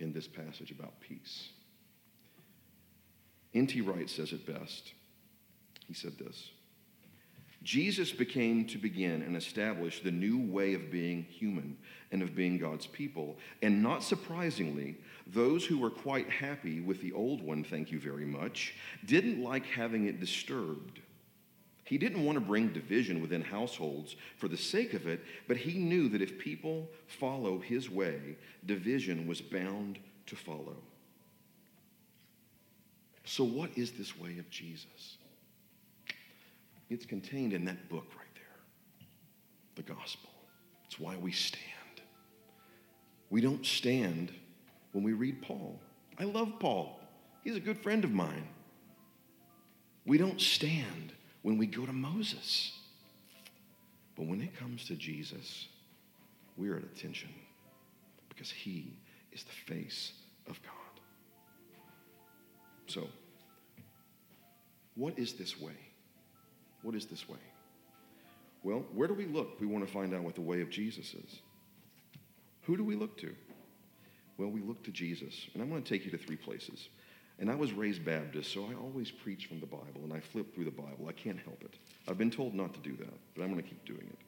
in 0.00 0.12
this 0.12 0.26
passage 0.26 0.70
about 0.70 0.98
peace. 1.00 1.50
N.T. 3.54 3.80
Wright 3.82 4.08
says 4.08 4.32
it 4.32 4.46
best. 4.46 4.92
He 5.86 5.94
said 5.94 6.18
this 6.18 6.50
Jesus 7.62 8.12
became 8.12 8.66
to 8.66 8.78
begin 8.78 9.22
and 9.22 9.36
establish 9.36 10.02
the 10.02 10.10
new 10.10 10.38
way 10.38 10.74
of 10.74 10.90
being 10.90 11.24
human 11.24 11.76
and 12.10 12.22
of 12.22 12.34
being 12.34 12.58
God's 12.58 12.86
people. 12.86 13.36
And 13.62 13.82
not 13.82 14.02
surprisingly, 14.02 14.96
those 15.26 15.64
who 15.64 15.78
were 15.78 15.90
quite 15.90 16.28
happy 16.30 16.80
with 16.80 17.00
the 17.00 17.12
old 17.12 17.42
one, 17.42 17.64
thank 17.64 17.92
you 17.92 17.98
very 17.98 18.24
much, 18.24 18.74
didn't 19.04 19.42
like 19.42 19.66
having 19.66 20.06
it 20.06 20.20
disturbed. 20.20 21.00
He 21.84 21.96
didn't 21.96 22.24
want 22.24 22.36
to 22.36 22.44
bring 22.44 22.68
division 22.68 23.22
within 23.22 23.40
households 23.40 24.16
for 24.36 24.48
the 24.48 24.56
sake 24.56 24.92
of 24.92 25.06
it, 25.06 25.24
but 25.46 25.56
he 25.56 25.78
knew 25.78 26.08
that 26.10 26.20
if 26.20 26.38
people 26.38 26.88
follow 27.06 27.58
his 27.58 27.90
way, 27.90 28.36
division 28.66 29.26
was 29.26 29.40
bound 29.40 29.98
to 30.26 30.36
follow. 30.36 30.76
So, 33.24 33.44
what 33.44 33.70
is 33.76 33.92
this 33.92 34.18
way 34.18 34.38
of 34.38 34.48
Jesus? 34.50 35.16
It's 36.90 37.04
contained 37.04 37.52
in 37.52 37.64
that 37.66 37.88
book 37.88 38.06
right 38.16 38.34
there 38.34 38.44
the 39.76 39.82
gospel. 39.82 40.30
It's 40.86 40.98
why 40.98 41.16
we 41.16 41.32
stand. 41.32 41.77
We 43.30 43.40
don't 43.40 43.64
stand 43.64 44.32
when 44.92 45.04
we 45.04 45.12
read 45.12 45.42
Paul. 45.42 45.78
I 46.18 46.24
love 46.24 46.52
Paul, 46.58 46.98
he's 47.44 47.56
a 47.56 47.60
good 47.60 47.78
friend 47.78 48.04
of 48.04 48.10
mine. 48.10 48.48
We 50.04 50.16
don't 50.16 50.40
stand 50.40 51.12
when 51.42 51.58
we 51.58 51.66
go 51.66 51.84
to 51.84 51.92
Moses. 51.92 52.72
But 54.16 54.26
when 54.26 54.40
it 54.40 54.58
comes 54.58 54.84
to 54.86 54.94
Jesus, 54.96 55.68
we're 56.56 56.76
at 56.76 56.82
attention 56.82 57.28
because 58.28 58.50
he 58.50 58.96
is 59.32 59.44
the 59.44 59.74
face 59.74 60.12
of 60.48 60.60
God. 60.62 61.02
So, 62.86 63.06
what 64.94 65.18
is 65.18 65.34
this 65.34 65.60
way? 65.60 65.76
What 66.82 66.94
is 66.94 67.06
this 67.06 67.28
way? 67.28 67.38
Well, 68.62 68.84
where 68.92 69.06
do 69.06 69.14
we 69.14 69.26
look? 69.26 69.60
We 69.60 69.66
want 69.66 69.86
to 69.86 69.92
find 69.92 70.14
out 70.14 70.22
what 70.22 70.34
the 70.34 70.40
way 70.40 70.62
of 70.62 70.70
Jesus 70.70 71.14
is. 71.14 71.40
Who 72.68 72.76
do 72.76 72.84
we 72.84 72.96
look 72.96 73.16
to? 73.22 73.34
Well, 74.36 74.50
we 74.50 74.60
look 74.60 74.84
to 74.84 74.90
Jesus. 74.90 75.48
And 75.54 75.62
I'm 75.62 75.70
going 75.70 75.82
to 75.82 75.88
take 75.88 76.04
you 76.04 76.10
to 76.10 76.18
three 76.18 76.36
places. 76.36 76.90
And 77.38 77.50
I 77.50 77.54
was 77.54 77.72
raised 77.72 78.04
Baptist, 78.04 78.52
so 78.52 78.66
I 78.70 78.74
always 78.74 79.10
preach 79.10 79.46
from 79.46 79.58
the 79.58 79.66
Bible 79.66 80.02
and 80.04 80.12
I 80.12 80.20
flip 80.20 80.54
through 80.54 80.66
the 80.66 80.70
Bible. 80.70 81.06
I 81.08 81.12
can't 81.12 81.38
help 81.38 81.62
it. 81.62 81.74
I've 82.06 82.18
been 82.18 82.30
told 82.30 82.54
not 82.54 82.74
to 82.74 82.80
do 82.80 82.94
that, 82.96 83.14
but 83.34 83.42
I'm 83.42 83.50
going 83.50 83.62
to 83.62 83.68
keep 83.68 83.82
doing 83.86 84.06
it. 84.06 84.18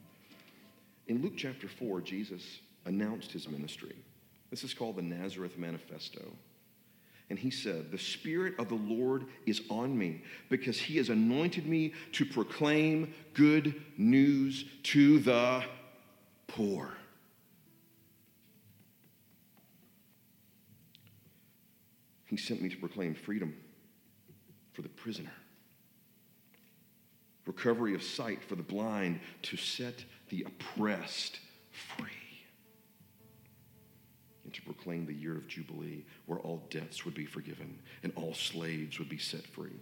In 1.13 1.21
Luke 1.21 1.35
chapter 1.37 1.69
4, 1.69 2.01
Jesus 2.01 2.61
announced 2.87 3.31
his 3.31 3.47
ministry. 3.47 3.95
This 4.49 4.65
is 4.65 4.73
called 4.73 4.97
the 4.97 5.03
Nazareth 5.03 5.59
Manifesto. 5.59 6.33
And 7.29 7.39
he 7.39 7.51
said, 7.51 7.91
The 7.91 7.99
Spirit 7.99 8.55
of 8.59 8.71
the 8.71 8.75
Lord 8.75 9.27
is 9.45 9.61
on 9.69 9.99
me 9.99 10.23
because 10.49 10.79
he 10.79 10.97
has 10.97 11.11
anointed 11.11 11.67
me 11.67 11.93
to 12.13 12.25
proclaim 12.25 13.13
good 13.35 13.75
news 13.99 14.65
to 14.85 15.19
the 15.19 15.63
poor. 16.47 16.95
He 22.31 22.37
sent 22.37 22.63
me 22.63 22.69
to 22.69 22.77
proclaim 22.77 23.17
freedom 23.17 23.57
for 24.73 24.83
the 24.83 24.89
prisoner, 24.89 25.33
recovery 27.45 27.93
of 27.97 28.05
sight 28.05 28.45
for 28.45 28.55
the 28.55 28.63
blind, 28.63 29.19
to 29.43 29.57
set 29.57 30.05
the 30.29 30.47
oppressed 30.47 31.41
free, 31.73 32.07
and 34.45 34.55
to 34.55 34.63
proclaim 34.63 35.07
the 35.07 35.13
year 35.13 35.37
of 35.37 35.49
Jubilee 35.49 36.05
where 36.27 36.39
all 36.39 36.63
debts 36.71 37.05
would 37.05 37.15
be 37.15 37.27
forgiven 37.27 37.77
and 38.05 38.13
all 38.15 38.33
slaves 38.33 39.01
would 39.01 39.09
be 39.09 39.19
set 39.19 39.45
free. 39.45 39.81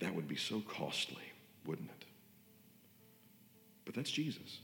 That 0.00 0.14
would 0.14 0.28
be 0.28 0.36
so 0.36 0.60
costly, 0.68 1.32
wouldn't 1.64 1.88
it? 1.88 2.04
But 3.86 3.94
that's 3.94 4.10
Jesus, 4.10 4.58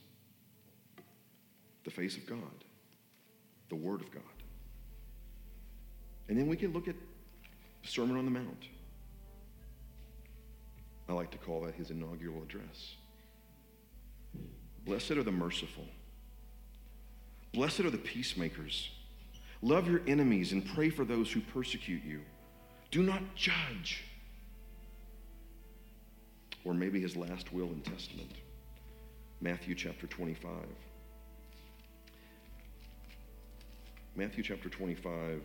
the 1.85 1.91
face 1.91 2.19
of 2.19 2.27
God, 2.27 2.65
the 3.71 3.77
Word 3.77 4.03
of 4.03 4.11
God. 4.11 4.23
And 6.33 6.41
then 6.41 6.49
we 6.49 6.57
can 6.57 6.73
look 6.73 6.89
at 6.89 6.95
the 7.83 7.89
Sermon 7.89 8.17
on 8.17 8.25
the 8.25 8.31
Mount. 8.31 8.65
I 11.07 11.13
like 11.13 11.31
to 11.33 11.37
call 11.37 11.61
that 11.61 11.75
his 11.75 11.91
inaugural 11.91 12.43
address. 12.43 12.95
Blessed 14.87 15.11
are 15.11 15.25
the 15.25 15.31
merciful. 15.31 15.85
Blessed 17.53 17.81
are 17.81 17.91
the 17.91 17.99
peacemakers. 17.99 18.89
Love 19.61 19.87
your 19.87 20.01
enemies 20.07 20.53
and 20.53 20.67
pray 20.67 20.89
for 20.89 21.05
those 21.05 21.31
who 21.31 21.43
persecute 21.43 22.03
you. 22.03 22.23
Do 22.91 23.03
not 23.03 23.21
judge. 23.35 24.03
Or 26.65 26.73
maybe 26.73 26.99
his 26.99 27.15
last 27.15 27.53
will 27.53 27.67
and 27.67 27.85
testament. 27.85 28.33
Matthew 29.43 29.75
chapter 29.75 30.07
25. 30.07 30.51
Matthew 34.17 34.43
chapter 34.43 34.71
25 34.71 35.43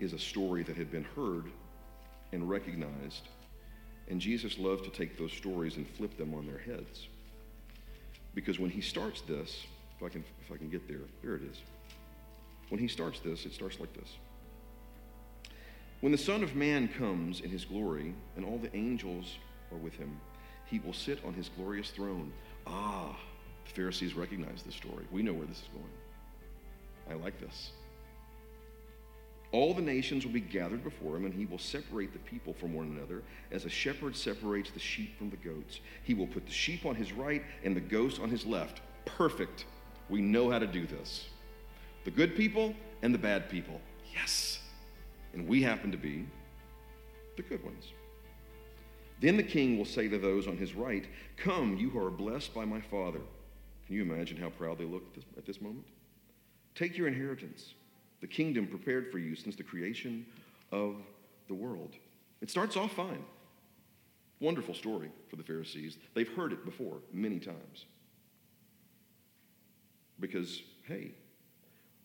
is 0.00 0.12
a 0.12 0.18
story 0.18 0.62
that 0.62 0.76
had 0.76 0.90
been 0.90 1.04
heard 1.16 1.44
and 2.32 2.48
recognized, 2.48 3.28
and 4.08 4.20
Jesus 4.20 4.58
loved 4.58 4.84
to 4.84 4.90
take 4.90 5.18
those 5.18 5.32
stories 5.32 5.76
and 5.76 5.88
flip 5.88 6.16
them 6.16 6.34
on 6.34 6.46
their 6.46 6.58
heads. 6.58 7.08
Because 8.34 8.58
when 8.58 8.70
he 8.70 8.80
starts 8.80 9.20
this, 9.22 9.66
if 9.96 10.02
I 10.02 10.08
can, 10.08 10.24
if 10.44 10.52
I 10.52 10.56
can 10.56 10.68
get 10.68 10.86
there, 10.86 11.00
there 11.22 11.34
it 11.34 11.42
is. 11.42 11.56
When 12.68 12.80
he 12.80 12.88
starts 12.88 13.20
this, 13.20 13.46
it 13.46 13.52
starts 13.52 13.80
like 13.80 13.92
this. 13.94 14.08
When 16.00 16.12
the 16.12 16.18
Son 16.18 16.44
of 16.44 16.54
Man 16.54 16.88
comes 16.88 17.40
in 17.40 17.50
his 17.50 17.64
glory, 17.64 18.14
and 18.36 18.44
all 18.44 18.58
the 18.58 18.74
angels 18.76 19.38
are 19.72 19.78
with 19.78 19.94
him, 19.94 20.20
he 20.66 20.78
will 20.78 20.92
sit 20.92 21.18
on 21.24 21.34
his 21.34 21.48
glorious 21.48 21.90
throne. 21.90 22.32
Ah, 22.66 23.16
the 23.66 23.72
Pharisees 23.72 24.14
recognize 24.14 24.62
this 24.62 24.74
story. 24.74 25.06
We 25.10 25.22
know 25.22 25.32
where 25.32 25.46
this 25.46 25.58
is 25.58 25.68
going. 25.72 27.18
I 27.18 27.22
like 27.22 27.40
this. 27.40 27.70
All 29.50 29.72
the 29.72 29.82
nations 29.82 30.26
will 30.26 30.32
be 30.32 30.40
gathered 30.40 30.84
before 30.84 31.16
him, 31.16 31.24
and 31.24 31.32
he 31.32 31.46
will 31.46 31.58
separate 31.58 32.12
the 32.12 32.18
people 32.18 32.52
from 32.52 32.74
one 32.74 32.86
another, 32.86 33.22
as 33.50 33.64
a 33.64 33.70
shepherd 33.70 34.14
separates 34.14 34.70
the 34.70 34.78
sheep 34.78 35.16
from 35.16 35.30
the 35.30 35.36
goats. 35.36 35.80
He 36.02 36.12
will 36.12 36.26
put 36.26 36.44
the 36.44 36.52
sheep 36.52 36.84
on 36.84 36.94
his 36.94 37.12
right 37.12 37.42
and 37.64 37.74
the 37.74 37.80
goats 37.80 38.18
on 38.18 38.28
his 38.28 38.44
left. 38.44 38.82
Perfect. 39.06 39.64
We 40.10 40.20
know 40.20 40.50
how 40.50 40.58
to 40.58 40.66
do 40.66 40.86
this. 40.86 41.28
The 42.04 42.10
good 42.10 42.36
people 42.36 42.74
and 43.02 43.14
the 43.14 43.18
bad 43.18 43.48
people. 43.48 43.80
Yes. 44.12 44.60
And 45.32 45.48
we 45.48 45.62
happen 45.62 45.90
to 45.92 45.98
be 45.98 46.26
the 47.36 47.42
good 47.42 47.64
ones. 47.64 47.92
Then 49.20 49.36
the 49.36 49.42
king 49.42 49.78
will 49.78 49.84
say 49.84 50.08
to 50.08 50.18
those 50.18 50.46
on 50.46 50.58
his 50.58 50.74
right, 50.74 51.06
Come, 51.38 51.76
you 51.76 51.88
who 51.88 51.98
are 51.98 52.10
blessed 52.10 52.54
by 52.54 52.66
my 52.66 52.80
Father. 52.80 53.20
Can 53.86 53.96
you 53.96 54.02
imagine 54.02 54.36
how 54.36 54.50
proud 54.50 54.78
they 54.78 54.84
look 54.84 55.04
at 55.08 55.14
this, 55.14 55.24
at 55.38 55.46
this 55.46 55.60
moment? 55.62 55.86
Take 56.74 56.98
your 56.98 57.08
inheritance 57.08 57.72
the 58.20 58.26
kingdom 58.26 58.66
prepared 58.66 59.10
for 59.10 59.18
you 59.18 59.34
since 59.34 59.56
the 59.56 59.62
creation 59.62 60.26
of 60.72 60.96
the 61.48 61.54
world. 61.54 61.94
It 62.40 62.50
starts 62.50 62.76
off 62.76 62.92
fine. 62.92 63.24
Wonderful 64.40 64.74
story 64.74 65.10
for 65.28 65.36
the 65.36 65.42
Pharisees. 65.42 65.98
They've 66.14 66.28
heard 66.28 66.52
it 66.52 66.64
before 66.64 66.98
many 67.12 67.38
times. 67.38 67.86
Because, 70.20 70.62
hey, 70.84 71.12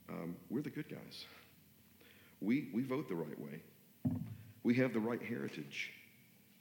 um, 0.09 0.35
we're 0.49 0.61
the 0.61 0.69
good 0.69 0.89
guys. 0.89 1.25
We, 2.41 2.69
we 2.73 2.83
vote 2.83 3.07
the 3.07 3.15
right 3.15 3.39
way. 3.39 3.61
We 4.63 4.75
have 4.75 4.93
the 4.93 4.99
right 4.99 5.21
heritage. 5.21 5.91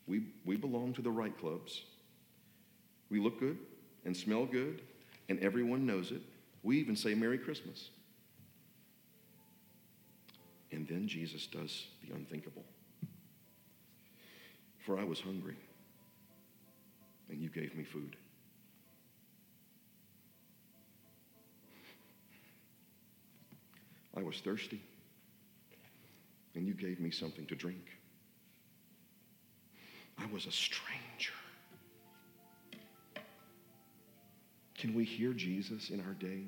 We, 0.06 0.23
we 0.44 0.56
belong 0.56 0.92
to 0.94 1.02
the 1.02 1.11
right 1.11 1.37
clubs. 1.38 1.82
We 3.11 3.21
look 3.21 3.40
good 3.40 3.59
and 4.04 4.16
smell 4.16 4.47
good, 4.47 4.82
and 5.28 5.38
everyone 5.40 5.87
knows 5.87 6.11
it. 6.11 6.23
We 6.62 6.78
even 6.78 6.97
say 6.97 7.14
Merry 7.14 7.38
Christmas. 7.38 7.90
And 10.83 10.89
then 10.89 11.07
Jesus 11.07 11.47
does 11.47 11.87
the 12.04 12.13
unthinkable. 12.13 12.65
For 14.85 14.99
I 14.99 15.04
was 15.04 15.21
hungry, 15.21 15.54
and 17.30 17.41
you 17.41 17.49
gave 17.50 17.76
me 17.76 17.85
food. 17.85 18.17
I 24.17 24.25
was 24.25 24.39
thirsty, 24.39 24.83
and 26.56 26.67
you 26.67 26.75
gave 26.75 26.99
me 26.99 27.13
something 27.13 27.47
to 27.47 27.54
drink. 27.54 27.97
I 30.19 30.26
was 30.33 30.47
a 30.47 30.50
stranger. 30.50 31.33
Can 34.76 34.95
we 34.95 35.04
hear 35.04 35.33
Jesus 35.33 35.91
in 35.91 36.00
our 36.00 36.15
day 36.15 36.47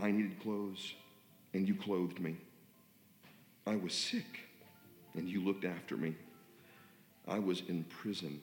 I 0.00 0.10
needed 0.10 0.40
clothes, 0.40 0.94
and 1.52 1.68
you 1.68 1.74
clothed 1.74 2.20
me. 2.20 2.36
I 3.66 3.76
was 3.76 3.92
sick, 3.92 4.48
and 5.14 5.28
you 5.28 5.44
looked 5.44 5.64
after 5.64 5.96
me. 5.96 6.14
I 7.28 7.38
was 7.38 7.62
in 7.68 7.84
prison, 7.84 8.40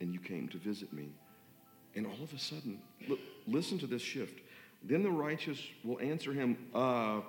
and 0.00 0.12
you 0.12 0.20
came 0.20 0.48
to 0.48 0.58
visit 0.58 0.92
me. 0.92 1.08
And 1.96 2.06
all 2.06 2.22
of 2.22 2.32
a 2.32 2.38
sudden, 2.38 2.78
look, 3.08 3.20
listen 3.46 3.78
to 3.78 3.86
this 3.86 4.02
shift. 4.02 4.40
Then 4.82 5.02
the 5.02 5.10
righteous 5.10 5.58
will 5.82 5.98
answer 6.00 6.32
him, 6.32 6.58
uh, 6.74 7.20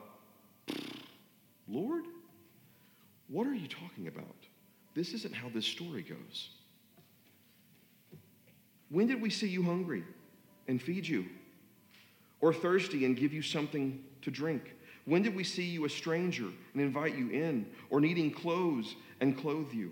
Lord, 1.69 2.04
what 3.30 3.47
are 3.47 3.54
you 3.54 3.67
talking 3.67 4.08
about? 4.08 4.36
This 4.93 5.13
isn't 5.13 5.34
how 5.34 5.49
this 5.49 5.65
story 5.65 6.04
goes. 6.04 6.49
When 8.89 9.08
did 9.08 9.21
we 9.21 9.30
see 9.30 9.47
you 9.47 9.63
hungry 9.63 10.04
and 10.67 10.82
feed 10.82 11.08
you? 11.08 11.25
Or 12.45 12.53
thirsty 12.53 13.05
and 13.05 13.17
give 13.17 13.34
you 13.34 13.41
something 13.41 14.03
to 14.21 14.29
drink? 14.29 14.75
When 15.05 15.23
did 15.23 15.36
we 15.36 15.43
see 15.43 15.63
you 15.63 15.86
a 15.86 15.89
stranger 15.89 16.45
and 16.73 16.79
invite 16.79 17.17
you 17.17 17.31
in? 17.31 17.65
Or 17.89 17.99
needing 17.99 18.29
clothes 18.29 18.95
and 19.19 19.36
clothe 19.36 19.73
you? 19.73 19.91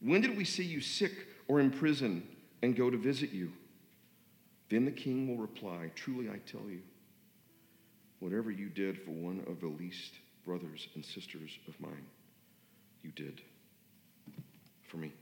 When 0.00 0.20
did 0.20 0.36
we 0.36 0.44
see 0.44 0.64
you 0.64 0.80
sick 0.80 1.12
or 1.46 1.60
in 1.60 1.70
prison 1.70 2.26
and 2.62 2.74
go 2.74 2.90
to 2.90 2.96
visit 2.96 3.30
you? 3.30 3.52
Then 4.68 4.84
the 4.84 4.90
king 4.90 5.28
will 5.28 5.36
reply, 5.36 5.92
Truly 5.94 6.28
I 6.28 6.38
tell 6.38 6.68
you, 6.68 6.80
whatever 8.18 8.50
you 8.50 8.68
did 8.68 9.00
for 9.02 9.12
one 9.12 9.44
of 9.46 9.60
the 9.60 9.68
least 9.68 10.14
brothers 10.44 10.88
and 10.96 11.04
sisters 11.04 11.56
of 11.68 11.80
mine, 11.80 12.04
you 13.04 13.12
did 13.12 13.40
for 14.88 14.96
me. 14.96 15.12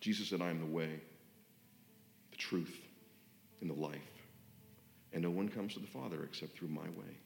Jesus 0.00 0.30
said, 0.30 0.42
I 0.42 0.50
am 0.50 0.58
the 0.58 0.66
way, 0.66 0.98
truth, 2.48 2.76
and 3.60 3.70
the 3.70 3.74
life. 3.74 3.98
And 5.12 5.22
no 5.22 5.30
one 5.30 5.48
comes 5.48 5.74
to 5.74 5.80
the 5.80 5.86
Father 5.86 6.24
except 6.24 6.56
through 6.56 6.68
my 6.68 6.82
way. 6.82 7.16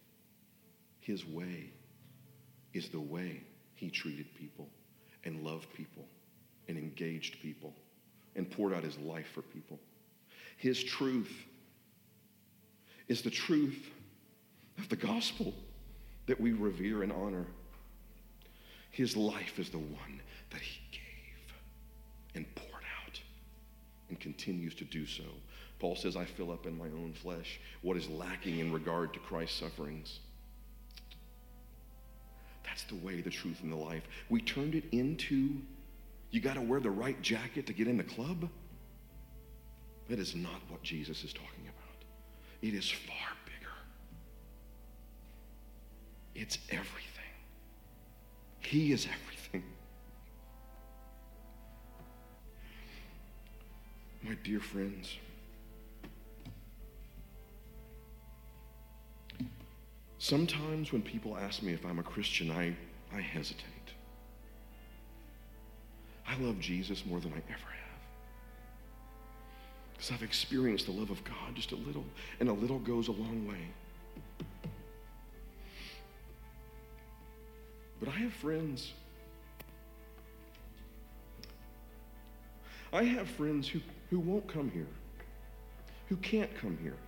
His 1.00 1.26
way 1.26 1.70
is 2.72 2.88
the 2.88 3.00
way 3.00 3.40
he 3.74 3.90
treated 3.90 4.26
people 4.34 4.68
and 5.24 5.42
loved 5.42 5.72
people 5.74 6.04
and 6.68 6.78
engaged 6.78 7.40
people 7.42 7.74
and 8.36 8.50
poured 8.50 8.72
out 8.72 8.82
his 8.82 8.98
life 8.98 9.26
for 9.34 9.42
people. 9.42 9.78
His 10.56 10.82
truth 10.82 11.32
is 13.08 13.22
the 13.22 13.30
truth 13.30 13.90
of 14.78 14.88
the 14.88 14.96
gospel 14.96 15.52
that 16.26 16.40
we 16.40 16.52
revere 16.52 17.02
and 17.02 17.12
honor. 17.12 17.46
His 18.90 19.16
life 19.16 19.58
is 19.58 19.70
the 19.70 19.78
one 19.78 20.20
that 20.50 20.60
he 20.60 20.80
gave 20.92 21.54
and 22.34 22.46
and 24.12 24.20
continues 24.20 24.74
to 24.74 24.84
do 24.84 25.06
so. 25.06 25.24
Paul 25.78 25.96
says, 25.96 26.16
I 26.16 26.26
fill 26.26 26.52
up 26.52 26.66
in 26.66 26.76
my 26.76 26.84
own 26.84 27.14
flesh 27.14 27.58
what 27.80 27.96
is 27.96 28.08
lacking 28.10 28.58
in 28.58 28.70
regard 28.70 29.14
to 29.14 29.18
Christ's 29.20 29.58
sufferings. 29.58 30.20
That's 32.62 32.84
the 32.84 32.96
way, 32.96 33.22
the 33.22 33.30
truth, 33.30 33.60
and 33.62 33.72
the 33.72 33.76
life. 33.76 34.02
We 34.28 34.42
turned 34.42 34.74
it 34.74 34.84
into 34.92 35.56
you 36.30 36.40
got 36.40 36.54
to 36.54 36.60
wear 36.60 36.78
the 36.78 36.90
right 36.90 37.20
jacket 37.22 37.66
to 37.66 37.72
get 37.72 37.88
in 37.88 37.96
the 37.96 38.04
club. 38.04 38.48
That 40.08 40.18
is 40.18 40.34
not 40.34 40.60
what 40.68 40.82
Jesus 40.82 41.24
is 41.24 41.32
talking 41.32 41.64
about. 41.64 42.04
It 42.60 42.74
is 42.74 42.90
far 42.90 43.36
bigger, 43.46 43.72
it's 46.34 46.58
everything. 46.70 47.08
He 48.60 48.92
is 48.92 49.06
everything. 49.06 49.64
My 54.22 54.34
dear 54.44 54.60
friends, 54.60 55.16
sometimes 60.18 60.92
when 60.92 61.02
people 61.02 61.36
ask 61.36 61.62
me 61.62 61.72
if 61.72 61.84
I'm 61.84 61.98
a 61.98 62.04
Christian, 62.04 62.50
I, 62.50 62.76
I 63.12 63.20
hesitate. 63.20 63.66
I 66.26 66.38
love 66.38 66.60
Jesus 66.60 67.04
more 67.04 67.18
than 67.18 67.32
I 67.32 67.42
ever 67.48 67.48
have. 67.48 68.00
Because 69.92 70.12
I've 70.12 70.22
experienced 70.22 70.86
the 70.86 70.92
love 70.92 71.10
of 71.10 71.22
God 71.24 71.54
just 71.54 71.72
a 71.72 71.76
little, 71.76 72.04
and 72.38 72.48
a 72.48 72.52
little 72.52 72.78
goes 72.78 73.08
a 73.08 73.12
long 73.12 73.46
way. 73.48 73.68
But 77.98 78.08
I 78.08 78.12
have 78.12 78.32
friends. 78.32 78.92
I 82.92 83.04
have 83.04 83.28
friends 83.28 83.68
who 83.68 83.80
who 84.12 84.20
won't 84.20 84.46
come 84.46 84.70
here, 84.70 84.88
who 86.10 86.16
can't 86.16 86.54
come 86.58 86.76
here, 86.82 86.98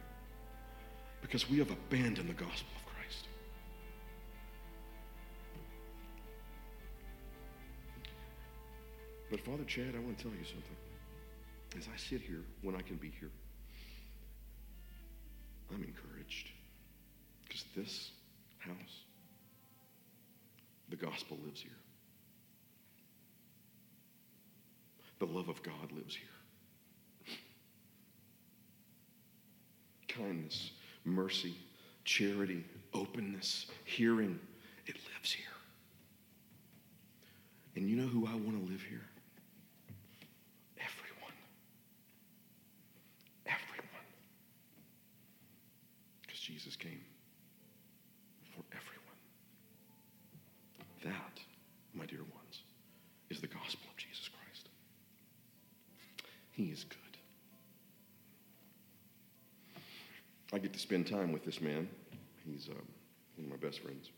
because 1.21 1.51
we 1.51 1.59
have 1.59 1.71
abandoned 1.71 2.31
the 2.31 2.33
gospel 2.33 2.67
of 2.77 2.95
Christ. 2.95 3.27
But 9.31 9.41
Father 9.41 9.65
Chad, 9.65 9.95
I 9.95 9.99
want 9.99 10.17
to 10.17 10.25
tell 10.25 10.33
you 10.33 10.47
something. 10.47 10.77
As 11.77 11.87
I 11.93 11.97
sit 11.99 12.23
here, 12.23 12.41
when 12.63 12.75
I 12.75 12.81
can 12.81 12.97
be 12.97 13.13
here, 13.21 13.31
I'm 15.75 15.85
encouraged 15.85 16.49
because 17.47 17.67
this 17.77 18.13
house 18.61 19.03
the 20.89 20.97
gospel 20.97 21.37
lives 21.45 21.61
here. 21.61 21.71
The 25.19 25.27
love 25.27 25.51
of 25.51 25.63
God 25.63 25.93
lives 25.93 26.17
here. 26.17 26.34
Kindness, 30.17 30.71
mercy, 31.05 31.55
charity, 32.05 32.65
openness, 32.93 33.67
hearing, 33.85 34.39
it 34.87 34.97
lives 35.15 35.33
here. 35.33 35.47
And 37.77 37.89
you 37.89 37.97
know 37.97 38.07
who 38.07 38.27
I 38.27 38.33
want 38.33 38.65
to 38.65 38.71
live 38.71 38.83
here? 38.83 39.03
Everyone. 40.79 41.35
Everyone. 43.47 44.07
Because 46.23 46.41
Jesus 46.41 46.77
came 46.77 47.01
for 48.55 48.63
everyone. 48.71 49.19
That, 51.03 51.41
my 51.93 52.07
dear 52.07 52.21
I 60.55 60.59
get 60.59 60.73
to 60.73 60.79
spend 60.79 61.09
time 61.09 61.33
with 61.33 61.45
this 61.45 61.61
man. 61.61 61.89
He's 62.47 62.69
um, 62.69 62.77
one 63.35 63.47
of 63.47 63.51
my 63.51 63.57
best 63.57 63.81
friends, 63.81 64.13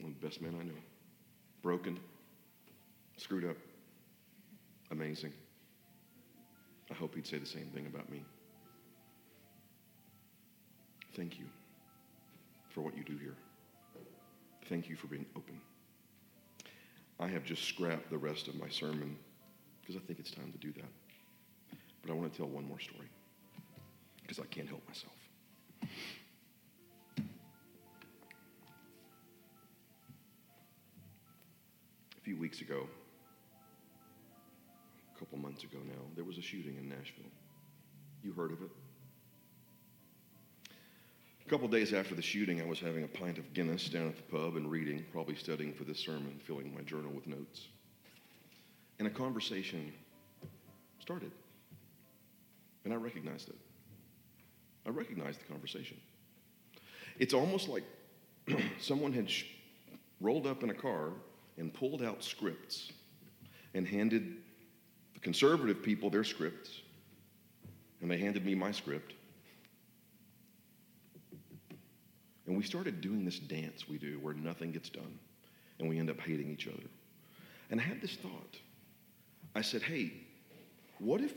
one 0.00 0.10
of 0.10 0.20
the 0.20 0.26
best 0.26 0.42
men 0.42 0.56
I 0.60 0.64
know. 0.64 0.74
Broken, 1.62 2.00
screwed 3.16 3.44
up, 3.44 3.56
amazing. 4.90 5.32
I 6.90 6.94
hope 6.94 7.14
he'd 7.14 7.28
say 7.28 7.38
the 7.38 7.46
same 7.46 7.66
thing 7.66 7.86
about 7.86 8.10
me. 8.10 8.24
Thank 11.14 11.38
you 11.38 11.44
for 12.70 12.80
what 12.80 12.96
you 12.96 13.04
do 13.04 13.16
here. 13.16 13.36
Thank 14.68 14.88
you 14.88 14.96
for 14.96 15.06
being 15.06 15.26
open. 15.36 15.60
I 17.20 17.28
have 17.28 17.44
just 17.44 17.62
scrapped 17.62 18.10
the 18.10 18.18
rest 18.18 18.48
of 18.48 18.56
my 18.56 18.68
sermon 18.68 19.16
because 19.80 19.94
I 19.94 20.00
think 20.00 20.18
it's 20.18 20.32
time 20.32 20.50
to 20.50 20.58
do 20.58 20.72
that. 20.72 20.90
But 22.02 22.10
I 22.10 22.14
want 22.14 22.32
to 22.32 22.36
tell 22.36 22.48
one 22.48 22.66
more 22.66 22.80
story 22.80 23.08
because 24.22 24.40
I 24.40 24.46
can't 24.46 24.68
help 24.68 24.82
myself. 24.88 25.19
Weeks 32.50 32.62
ago, 32.62 32.88
a 35.14 35.18
couple 35.20 35.38
months 35.38 35.62
ago 35.62 35.78
now, 35.86 36.02
there 36.16 36.24
was 36.24 36.36
a 36.36 36.42
shooting 36.42 36.76
in 36.78 36.88
Nashville. 36.88 37.30
You 38.24 38.32
heard 38.32 38.50
of 38.50 38.60
it? 38.60 38.70
A 41.46 41.48
couple 41.48 41.68
days 41.68 41.92
after 41.92 42.16
the 42.16 42.22
shooting, 42.22 42.60
I 42.60 42.64
was 42.64 42.80
having 42.80 43.04
a 43.04 43.06
pint 43.06 43.38
of 43.38 43.54
Guinness 43.54 43.88
down 43.88 44.08
at 44.08 44.16
the 44.16 44.22
pub 44.22 44.56
and 44.56 44.68
reading, 44.68 45.04
probably 45.12 45.36
studying 45.36 45.72
for 45.72 45.84
this 45.84 46.00
sermon, 46.00 46.40
filling 46.44 46.74
my 46.74 46.80
journal 46.80 47.12
with 47.12 47.28
notes. 47.28 47.68
And 48.98 49.06
a 49.06 49.12
conversation 49.12 49.92
started. 50.98 51.30
And 52.84 52.92
I 52.92 52.96
recognized 52.96 53.48
it. 53.48 53.58
I 54.84 54.90
recognized 54.90 55.38
the 55.40 55.44
conversation. 55.44 55.98
It's 57.16 57.32
almost 57.32 57.68
like 57.68 57.84
someone 58.80 59.12
had 59.12 59.30
sh- 59.30 59.44
rolled 60.20 60.48
up 60.48 60.64
in 60.64 60.70
a 60.70 60.74
car 60.74 61.12
and 61.60 61.72
pulled 61.72 62.02
out 62.02 62.24
scripts 62.24 62.90
and 63.74 63.86
handed 63.86 64.38
the 65.14 65.20
conservative 65.20 65.82
people 65.82 66.10
their 66.10 66.24
scripts, 66.24 66.80
and 68.00 68.10
they 68.10 68.16
handed 68.16 68.44
me 68.44 68.54
my 68.54 68.72
script. 68.72 69.12
And 72.46 72.56
we 72.56 72.64
started 72.64 73.00
doing 73.00 73.24
this 73.24 73.38
dance 73.38 73.88
we 73.88 73.98
do 73.98 74.18
where 74.18 74.34
nothing 74.34 74.72
gets 74.72 74.88
done 74.88 75.18
and 75.78 75.88
we 75.88 75.98
end 75.98 76.10
up 76.10 76.18
hating 76.18 76.50
each 76.50 76.66
other. 76.66 76.88
And 77.70 77.78
I 77.78 77.84
had 77.84 78.00
this 78.00 78.16
thought. 78.16 78.56
I 79.54 79.60
said, 79.62 79.82
hey, 79.82 80.12
what 80.98 81.20
if, 81.20 81.34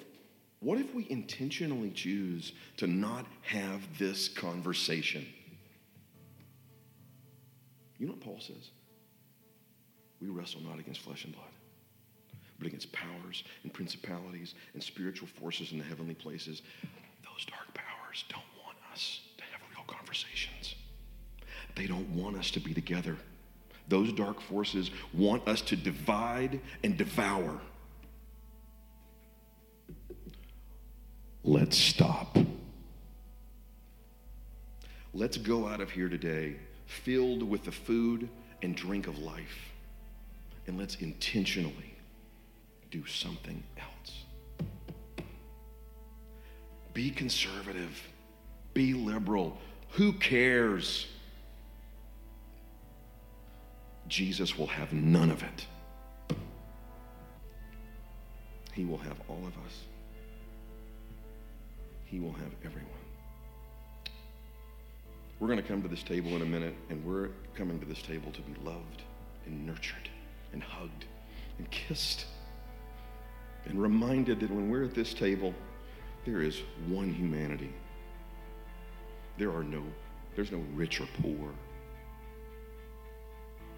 what 0.60 0.80
if 0.80 0.94
we 0.96 1.06
intentionally 1.12 1.92
choose 1.92 2.54
to 2.78 2.88
not 2.88 3.28
have 3.44 3.82
this 4.00 4.28
conversation? 4.28 5.28
You 8.00 8.08
know 8.08 8.14
what 8.14 8.22
Paul 8.22 8.40
says? 8.40 8.72
We 10.24 10.30
wrestle 10.30 10.62
not 10.62 10.80
against 10.80 11.02
flesh 11.02 11.26
and 11.26 11.34
blood, 11.34 11.52
but 12.58 12.68
against 12.68 12.94
powers 12.94 13.44
and 13.64 13.74
principalities 13.74 14.56
and 14.74 14.82
spiritual 14.82 15.28
forces 15.28 15.74
in 15.74 15.80
the 15.80 15.84
heavenly 15.84 16.14
places. 16.14 16.62
Those 17.24 17.46
dark 17.46 17.74
powers 17.74 18.24
don't 18.30 18.42
want 18.64 18.78
us 18.94 19.20
to 19.38 19.44
have 19.44 19.60
real 19.76 19.84
conversations. 19.86 20.76
They 21.76 21.88
don't 21.88 22.08
want 22.16 22.38
us 22.38 22.52
to 22.52 22.62
be 22.62 22.74
together. 22.74 23.18
Those 23.90 24.14
dark 24.14 24.40
forces 24.40 24.92
want 25.14 25.46
us 25.46 25.60
to 25.64 25.76
divide 25.76 26.62
and 26.86 26.98
devour. 26.98 27.60
Let's 31.44 31.78
stop. 31.78 32.38
Let's 35.14 35.36
go 35.36 35.68
out 35.68 35.82
of 35.82 35.92
here 35.92 36.08
today 36.08 36.56
filled 36.86 37.44
with 37.44 37.66
the 37.66 37.74
food 37.74 38.30
and 38.62 38.74
drink 38.74 39.08
of 39.08 39.20
life. 39.20 39.73
And 40.68 40.78
let's 40.78 40.96
intentionally 40.96 41.96
do 42.92 43.06
something 43.06 43.64
else. 43.78 44.24
Be 46.94 47.10
conservative. 47.10 48.08
Be 48.74 48.94
liberal. 48.94 49.58
Who 49.92 50.14
cares? 50.14 51.08
Jesus 54.08 54.58
will 54.58 54.68
have 54.68 54.94
none 54.94 55.32
of 55.32 55.44
it. 55.44 55.66
He 58.74 58.86
will 58.86 58.98
have 58.98 59.18
all 59.28 59.42
of 59.46 59.54
us. 59.66 59.86
He 62.06 62.20
will 62.20 62.34
have 62.34 62.52
everyone. 62.64 62.90
We're 65.40 65.48
going 65.48 65.62
to 65.62 65.68
come 65.68 65.82
to 65.82 65.88
this 65.88 66.04
table 66.04 66.36
in 66.36 66.42
a 66.42 66.46
minute, 66.46 66.76
and 66.90 67.04
we're 67.04 67.30
coming 67.56 67.80
to 67.80 67.86
this 67.86 68.02
table 68.02 68.32
to 68.32 68.42
be 68.42 68.54
loved 68.64 69.02
and 69.46 69.66
nurtured 69.66 70.10
and 70.54 70.64
hugged 70.64 71.06
and 71.58 71.70
kissed 71.72 72.26
and 73.66 73.82
reminded 73.82 74.40
that 74.40 74.50
when 74.50 74.70
we're 74.70 74.84
at 74.84 74.94
this 74.94 75.14
table, 75.14 75.54
there 76.26 76.42
is 76.42 76.62
one 76.88 77.14
humanity. 77.14 77.74
There 79.38 79.52
are 79.52 79.64
no, 79.64 79.84
there's 80.36 80.52
no 80.52 80.64
rich 80.74 81.02
or 81.02 81.08
poor. 81.22 81.50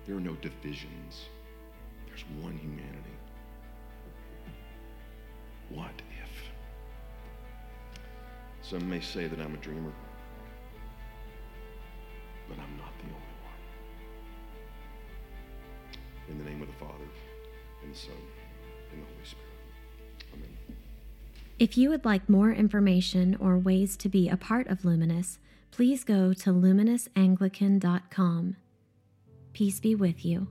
There 0.05 0.15
are 0.15 0.21
no 0.21 0.33
divisions. 0.35 1.25
There's 2.07 2.23
one 2.41 2.57
humanity. 2.57 3.15
What 5.69 6.01
if? 6.21 6.29
Some 8.61 8.89
may 8.89 8.99
say 8.99 9.27
that 9.27 9.39
I'm 9.39 9.53
a 9.53 9.57
dreamer, 9.57 9.91
the 16.79 16.85
Father, 16.85 17.05
and 17.83 17.93
the 17.93 17.97
Son, 17.97 18.13
and 18.91 19.01
the 19.01 19.05
Holy 19.05 19.23
Spirit. 19.23 19.45
Amen. 20.33 20.49
If 21.59 21.77
you 21.77 21.89
would 21.89 22.05
like 22.05 22.29
more 22.29 22.51
information 22.51 23.35
or 23.39 23.57
ways 23.57 23.97
to 23.97 24.09
be 24.09 24.29
a 24.29 24.37
part 24.37 24.67
of 24.67 24.85
Luminous, 24.85 25.39
please 25.71 26.03
go 26.03 26.33
to 26.33 26.51
luminousAnglican.com. 26.51 28.55
Peace 29.53 29.79
be 29.79 29.95
with 29.95 30.25
you. 30.25 30.47